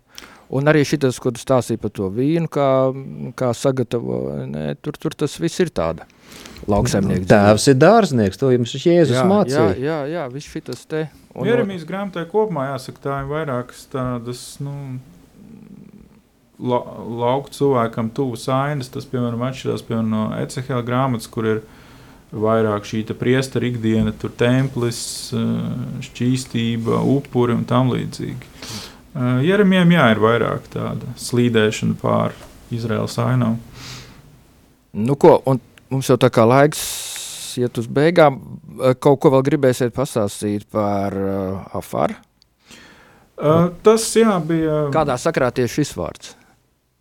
Un 0.48 0.70
arī 0.72 0.86
šis, 0.88 1.17
ko 1.20 1.34
tu 1.36 1.41
stāstīji 1.41 1.82
par 1.82 1.91
to 1.91 2.08
vīnu, 2.13 2.48
kā, 2.48 2.67
kā 3.36 3.52
sagatavo, 3.58 4.22
ne, 4.48 4.70
tur, 4.80 4.96
tur 4.96 5.17
tas 5.26 5.36
viss 5.43 5.60
ir 5.60 5.74
tāda 5.76 6.08
lauksaimnieks. 6.72 7.28
Tēvs 7.28 7.67
ir 7.72 7.78
dārznieks, 7.82 8.39
to 8.39 8.54
jums 8.54 8.76
Jēzus 8.78 9.17
jā, 9.17 9.26
mācīja. 9.28 9.67
Jā, 9.76 9.84
jā, 9.84 10.00
jā, 10.13 10.24
viss 10.32 10.52
šitas 10.52 10.86
te. 10.88 11.08
Un, 11.36 11.48
Jeremijas 11.48 11.84
grāmatā 11.88 12.24
kopumā 12.30 12.70
jāsaka, 12.72 13.04
tā 13.04 13.20
ir 13.22 13.30
vairākas 13.30 13.84
tādas, 13.91 14.43
nu, 14.63 14.74
la, 16.60 16.80
lauku 17.24 17.52
cilvēkam 17.54 18.12
tuvas 18.15 18.48
ainas, 18.52 18.91
tas, 18.93 19.08
piemēram, 19.10 19.43
atšķirās, 19.50 19.86
piemēram, 19.88 20.13
no 20.15 20.24
Ecehela 20.39 20.86
grāmatas, 20.88 21.30
kur 21.32 21.52
ir 21.52 21.62
vairāk 22.32 22.86
šī 22.88 23.04
priestera 23.18 23.68
ikdiena, 23.68 24.12
tur 24.12 24.32
templis, 24.36 25.32
eh, 25.34 25.40
šķīstība, 26.04 27.00
upuri 27.04 27.54
un 27.54 27.66
tam 27.66 27.92
līdzīgi. 27.92 28.52
Eh, 29.16 29.44
Jeremijam 29.48 29.90
jā, 29.90 30.12
ir 30.12 30.18
vairāk 30.18 30.68
tāda 30.70 31.08
slīdēšana 31.16 31.96
pār 32.02 32.34
Izraels 32.72 33.18
ainām. 33.18 33.58
Nu 34.94 35.16
ko, 35.16 35.42
un 35.46 35.60
mums 35.90 36.08
jau 36.08 36.18
tā 36.18 36.30
kā 36.30 36.46
laiks 36.48 37.58
iet 37.58 37.78
uz 37.78 37.88
beigām, 37.88 38.40
eh, 38.82 38.94
kaut 38.94 39.20
ko 39.20 39.32
vēl 39.32 39.44
gribēsiet 39.44 39.94
pastāstīt 39.94 40.66
par 40.70 41.13
uh, 41.13 41.63
Afaru? 41.74 42.16
Uh, 43.38 43.70
tas 43.84 44.02
jā, 44.18 44.34
bija. 44.42 44.90
Kādā 44.94 45.13
sakrā 45.22 45.52
tieši 45.54 45.84
šis 45.84 45.94
vārds? 45.94 46.34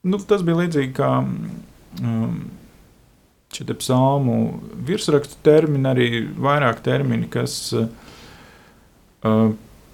Nu, 0.05 0.19
tas 0.19 0.43
bija 0.43 0.61
līdzīgi 0.61 0.93
kā 0.97 1.09
um, 1.25 2.51
šie 3.57 3.77
psalmu 3.81 4.61
virsrakstu 4.87 5.39
termini, 5.47 5.89
arī 5.89 6.09
vairāk 6.41 6.83
termini, 6.85 7.29
kas 7.33 7.57
uh, 7.73 9.47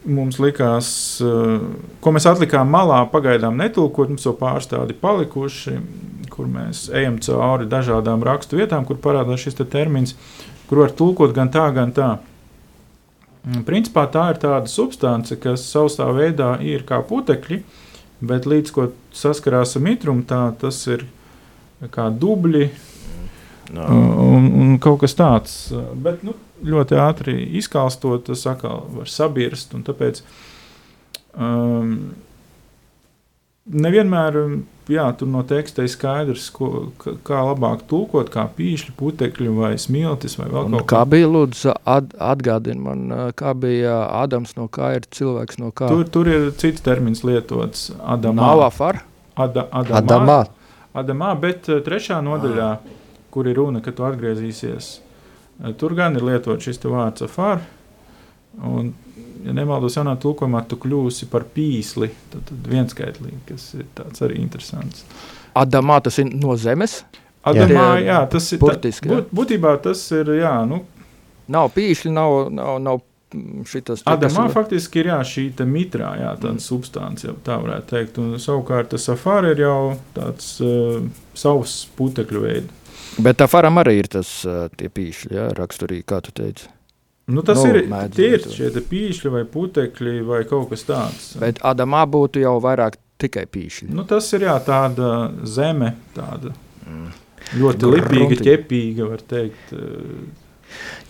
mums 0.05 0.41
likās, 0.43 0.89
uh, 1.23 1.63
ko 2.03 2.15
mēs 2.15 2.27
atlikām 2.31 2.71
malā, 2.73 3.03
pagaidām 3.13 3.59
netulkot, 3.61 4.11
mums 4.11 4.27
jau 4.27 4.35
pāris 4.39 4.71
tādi 4.71 4.97
palikuši, 4.99 5.77
kur 6.33 6.49
mēs 6.51 6.89
ejam 6.97 7.21
cauri 7.23 7.69
dažādām 7.71 8.25
rakstu 8.27 8.59
vietām, 8.61 8.87
kur 8.89 9.01
parādās 9.03 9.45
šis 9.45 9.61
te 9.61 9.69
termins, 9.69 10.17
kur 10.69 10.83
var 10.85 10.95
tulkot 10.97 11.35
gan 11.37 11.53
tā, 11.53 11.69
gan 11.77 11.95
tā. 11.95 12.13
Principā 13.67 14.07
tā 14.07 14.29
ir 14.33 14.39
tāda 14.43 14.71
substance, 14.71 15.35
kas 15.43 15.65
savā 15.75 16.13
veidā 16.15 16.55
ir 16.63 16.85
kā 16.87 17.01
putekļi, 17.03 17.59
bet 18.23 18.47
līdz 18.47 18.75
ko 18.75 18.87
saskarās 19.19 19.75
ar 19.77 19.83
mitrumu, 19.83 20.23
tā 20.23 20.45
tas 20.61 20.79
ir 20.87 21.05
kā 21.91 22.07
dubļi, 22.15 22.69
No. 23.71 23.87
Un, 24.27 24.51
un 24.63 24.75
kaut 24.83 25.01
kas 25.05 25.15
tāds. 25.19 25.55
Bet 25.95 26.25
nu, 26.27 26.35
ļoti 26.67 26.99
ātri 26.99 27.37
izkalstot, 27.61 28.27
tas 28.27 28.45
atkal 28.51 28.85
var 28.97 29.11
sabirst. 29.11 29.77
Tāpēc 29.87 30.23
um, 31.39 31.95
nevienmēr 33.71 34.39
jā, 34.91 35.05
tur 35.19 35.31
no 35.31 35.43
teksta 35.47 35.85
ir 35.85 35.93
skaidrs, 35.93 36.49
ko, 36.55 36.89
kā 37.27 37.43
labāk 37.47 37.85
tulkot, 37.91 38.31
kā 38.33 38.47
pīšļi, 38.57 38.95
putekļi 38.99 39.53
vai 39.57 39.73
smiltis 39.81 40.37
vai 40.41 40.49
kaut 40.51 40.89
kā 40.91 41.03
bija, 41.09 41.29
lūdzu, 41.31 41.75
at, 41.89 42.15
atgādini 42.33 42.83
man, 42.83 43.05
kā 43.39 43.55
bija 43.59 44.01
Ādams, 44.23 44.57
no 44.59 44.69
kā 44.73 44.95
ir 44.99 45.07
cilvēks, 45.15 45.61
no 45.63 45.71
kā 45.75 45.91
Tur, 45.93 46.05
tur 46.13 46.31
ir 46.31 46.51
cits 46.59 46.85
termins 46.85 47.23
lietots- 47.27 47.91
adamā. 48.15 48.51
Adamā, 49.33 49.85
Adamā. 49.97 50.41
adamā, 50.93 51.31
bet 51.41 51.69
eh, 51.73 51.81
trešā 51.81 52.19
nodaļā, 52.25 52.73
kur 53.33 53.49
ir 53.49 53.59
runa, 53.59 53.83
ka 53.85 53.95
tu 53.97 54.07
atgriezīsies, 54.07 54.91
eh, 55.63 55.73
tur 55.79 55.97
gan 55.99 56.17
ir 56.19 56.27
lietots 56.29 56.69
šis 56.69 56.83
te 56.83 56.93
vārds 56.93 57.25
afār. 57.27 57.65
Un, 58.69 58.93
ja 59.47 59.55
nemaldos 59.57 59.97
jaunā 59.97 60.15
tulkojumā, 60.21 60.67
tu 60.69 60.77
kļūsi 60.81 61.31
par 61.33 61.47
pīsli, 61.55 62.11
tad, 62.33 62.45
tad 62.51 62.69
vienskaitlīgi, 62.69 63.41
kas 63.49 63.71
ir 63.79 63.89
tāds 63.97 64.25
arī 64.25 64.43
interesants. 64.43 65.07
Adamā 65.57 65.99
tas 66.05 66.19
ir 66.21 66.29
no 66.33 66.57
zemes. 66.61 67.03
Adamā, 67.43 67.87
Jā. 67.99 68.03
jā, 68.07 68.19
tas 68.31 68.53
ir 68.55 68.61
Burtiski, 68.63 69.09
jā. 69.09 69.17
būt, 69.17 69.33
būtībā 69.35 69.73
tas 69.83 70.05
ir, 70.15 70.29
jā, 70.39 70.53
nu, 70.69 70.85
Nav 71.51 71.73
pīšļi, 71.75 72.13
nav, 72.15 72.35
nav, 72.55 72.77
nav 72.83 73.01
šitas. 73.69 74.05
Adamā 74.09 74.47
ir- 74.47 74.55
faktiski 74.55 75.03
ir 75.03 75.11
jā, 75.11 75.19
šī 75.27 75.47
te 75.57 75.67
mitrā, 75.69 76.13
jā, 76.21 76.31
tāda 76.37 76.55
mm. 76.55 76.63
substance, 76.63 77.27
ja 77.27 77.35
tā 77.45 77.59
varētu 77.63 77.89
teikt. 77.91 78.21
Un 78.23 78.37
savukārt 78.43 78.93
tas 78.93 79.09
safāri 79.09 79.55
ir 79.55 79.65
jau 79.65 79.97
tāds 80.15 80.55
uh, 80.65 81.03
savs 81.35 81.83
putekļu 81.99 82.45
veids. 82.47 82.79
Bet 83.21 83.41
tā 83.43 83.49
faram 83.51 83.77
arī 83.83 83.99
ir 84.01 84.09
tas 84.13 84.29
uh, 84.49 84.69
tie 84.79 84.89
pīšļi, 84.89 85.35
jā, 85.37 85.49
raksturīgi, 85.59 86.07
kā 86.09 86.21
tu 86.25 86.33
teici. 86.37 86.69
Nu, 87.33 87.43
tas 87.47 87.61
Nu, 87.61 87.69
ir 87.71 87.87
mēdz 87.91 88.17
tie 88.17 88.29
ir 88.33 88.39
lietot. 88.41 88.55
šie 88.57 88.83
pīšļi 88.91 89.31
vai 89.31 89.43
putekļi 89.49 90.15
vai 90.27 90.43
kaut 90.49 90.71
kas 90.73 90.83
tāds. 90.89 91.29
Bet 91.39 91.61
Adamā 91.63 92.03
būtu 92.11 92.43
jau 92.43 92.57
vairāk 92.65 92.97
tikai 93.23 93.45
pīšļi. 93.47 93.91
Nu, 93.95 94.05
tas 94.09 94.27
ir 94.35 94.49
jā, 94.49 94.57
tāda 94.67 95.31
zeme, 95.47 95.93
tāda 96.17 96.51
ļoti 97.55 97.79
Grunti. 97.79 97.93
lipīga, 97.95 98.39
ķepīga, 98.49 99.09
var 99.13 99.23
teikt. 99.29 99.75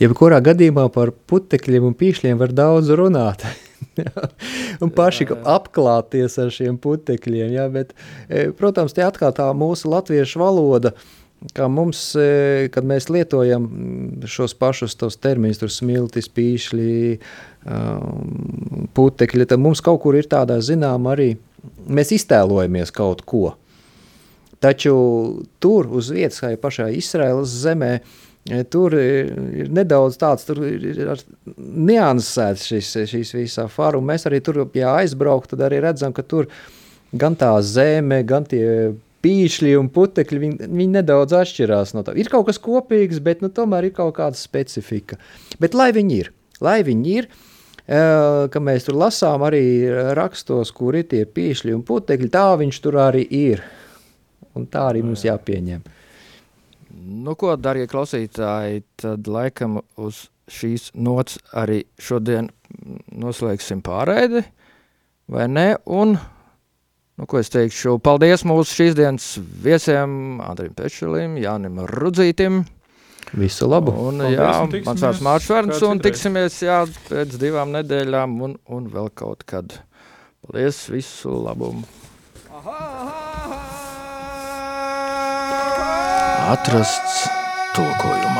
Jebkurā 0.02 0.40
gadījumā 0.42 0.88
par 0.92 1.12
putekļiem 1.30 1.86
un 1.92 1.96
pīšļiem 1.98 2.40
var 2.40 2.52
daudz 2.52 2.90
runāt. 2.98 3.46
un 4.82 4.90
paši 4.94 5.26
Jā. 5.28 5.38
apklāties 5.56 6.36
ar 6.42 6.52
šiem 6.54 6.76
putekļiem. 6.82 7.56
Jā, 7.56 7.66
bet, 7.72 7.94
protams, 8.58 8.94
te 8.96 9.04
atkal 9.06 9.34
tā 9.36 9.48
mūsu 9.56 9.90
latviešu 9.92 10.42
valoda, 10.42 10.92
kā 11.57 11.68
mums, 11.70 12.00
e, 12.18 12.68
kad 12.72 12.87
mēs 12.87 13.09
lietojam 13.12 13.66
mm, 13.66 14.28
šos 14.31 14.55
pašus 14.59 14.94
tos 14.98 15.18
terminus, 15.20 15.61
tur 15.61 15.72
smiltis, 15.72 16.28
pīšļi, 16.33 16.98
um, 17.66 18.88
putekļi, 18.96 19.48
tad 19.50 19.62
mums 19.62 19.83
kaut 19.85 20.02
kur 20.05 20.18
ir 20.18 20.28
tādā 20.31 20.61
zināma 20.62 21.14
arī, 21.16 21.33
mēs 21.90 22.14
iztēlojamies 22.18 22.94
kaut 22.94 23.24
ko. 23.28 23.52
Taču 24.62 24.94
tur 25.62 25.90
uz 25.90 26.12
vietas, 26.14 26.38
kā 26.42 26.52
jau 26.52 26.61
pašā 26.62 26.87
Izraēlas 26.94 27.57
zemē, 27.64 27.92
e, 28.46 28.62
tur 28.70 28.94
ir, 28.98 29.72
nedaudz 29.74 30.20
tāds, 30.22 30.46
tur 30.46 30.62
ir, 30.68 31.16
niansēts 31.59 32.68
šis, 32.70 32.92
šīs 33.11 33.35
visā 33.40 33.66
fara, 33.72 33.98
un 33.98 34.07
mēs 34.12 34.28
arī 34.31 34.38
tur, 34.44 34.62
ja 34.78 34.94
aizbraukt, 35.00 35.50
tad 35.50 35.66
arī 35.66 35.83
redzam, 35.83 36.14
ka 36.14 36.22
tur 36.22 36.46
gan 37.12 37.35
tā 37.37 37.57
zeme, 37.66 38.22
gan 38.24 38.46
tie 38.48 38.94
pīšļi 39.22 39.72
un 39.78 39.88
putekļi, 39.94 40.40
viņi, 40.42 40.68
viņi 40.68 40.96
nedaudz 40.98 41.37
atšķirās 41.38 41.94
no 41.96 42.04
tā. 42.06 42.16
Ir 42.18 42.30
kaut 42.32 42.48
kas 42.48 42.61
kopīgs, 42.62 43.22
bet 43.24 43.44
nu, 43.44 43.50
tomēr 43.54 43.88
ir 43.88 43.96
kaut 43.96 44.16
kāda 44.18 44.38
specifika. 44.38 45.18
Bet 45.62 45.76
lai 45.78 45.90
viņi 45.94 46.18
ir, 46.24 46.32
lai 46.64 46.80
viņi 46.87 47.16
ir, 47.20 47.30
eh, 47.87 48.48
ka 48.52 48.62
mēs 48.62 48.88
tur 48.88 48.98
lasām 48.98 49.46
arī 49.46 49.64
rakstos, 50.18 50.74
kur 50.74 50.98
ir 50.98 51.08
tie 51.11 51.24
pīšļi 51.24 51.74
un 51.78 51.87
putekļi, 51.87 52.30
tā 52.32 52.46
viņš 52.58 52.82
tur 52.82 53.00
arī 53.06 53.26
ir. 53.30 53.64
Un 54.54 54.66
tā 54.68 54.90
arī 54.90 55.02
mums 55.02 55.24
jāpieņem. 55.24 55.80
Nu, 56.92 57.35
ko, 57.35 57.54
darbie 57.56 57.87
klausītāji, 57.88 58.82
tad 59.00 59.26
laikam 59.26 59.80
uz 59.96 60.26
šīs 60.52 60.90
nots 60.94 61.38
arī 61.56 61.82
šodien 62.00 62.50
noslēgsim 63.22 63.82
pārēdi, 63.85 64.44
vai 65.32 65.46
ne? 65.48 65.66
Un, 65.87 66.16
nu, 67.18 67.27
ko 67.29 67.40
es 67.40 67.53
teikšu, 67.53 67.98
paldies 68.05 68.44
mūsu 68.48 68.79
šīs 68.79 68.96
dienas 68.98 69.27
viesiem, 69.64 70.40
Andrim 70.44 70.75
Pečelim, 70.77 71.37
Jānim 71.40 71.83
Rudzītim. 71.90 72.62
Visu 73.38 73.68
labu! 73.70 73.94
Un, 73.96 74.20
Paldies, 74.20 74.37
jā, 74.37 74.83
mans 74.88 75.05
vārds 75.07 75.22
Mārcis 75.25 75.53
kāds 75.53 75.85
un 75.88 76.03
tiksimies 76.05 76.59
jā, 76.66 76.83
pēc 77.09 77.38
divām 77.40 77.72
nedēļām 77.72 78.35
un, 78.44 78.59
un 78.68 78.90
vēl 78.92 79.09
kaut 79.16 79.46
kad. 79.48 79.79
Paldies, 80.44 80.85
visu 80.92 81.33
labumu! 81.46 81.87
Atrasts 86.53 87.22
tulkojumā. 87.77 88.31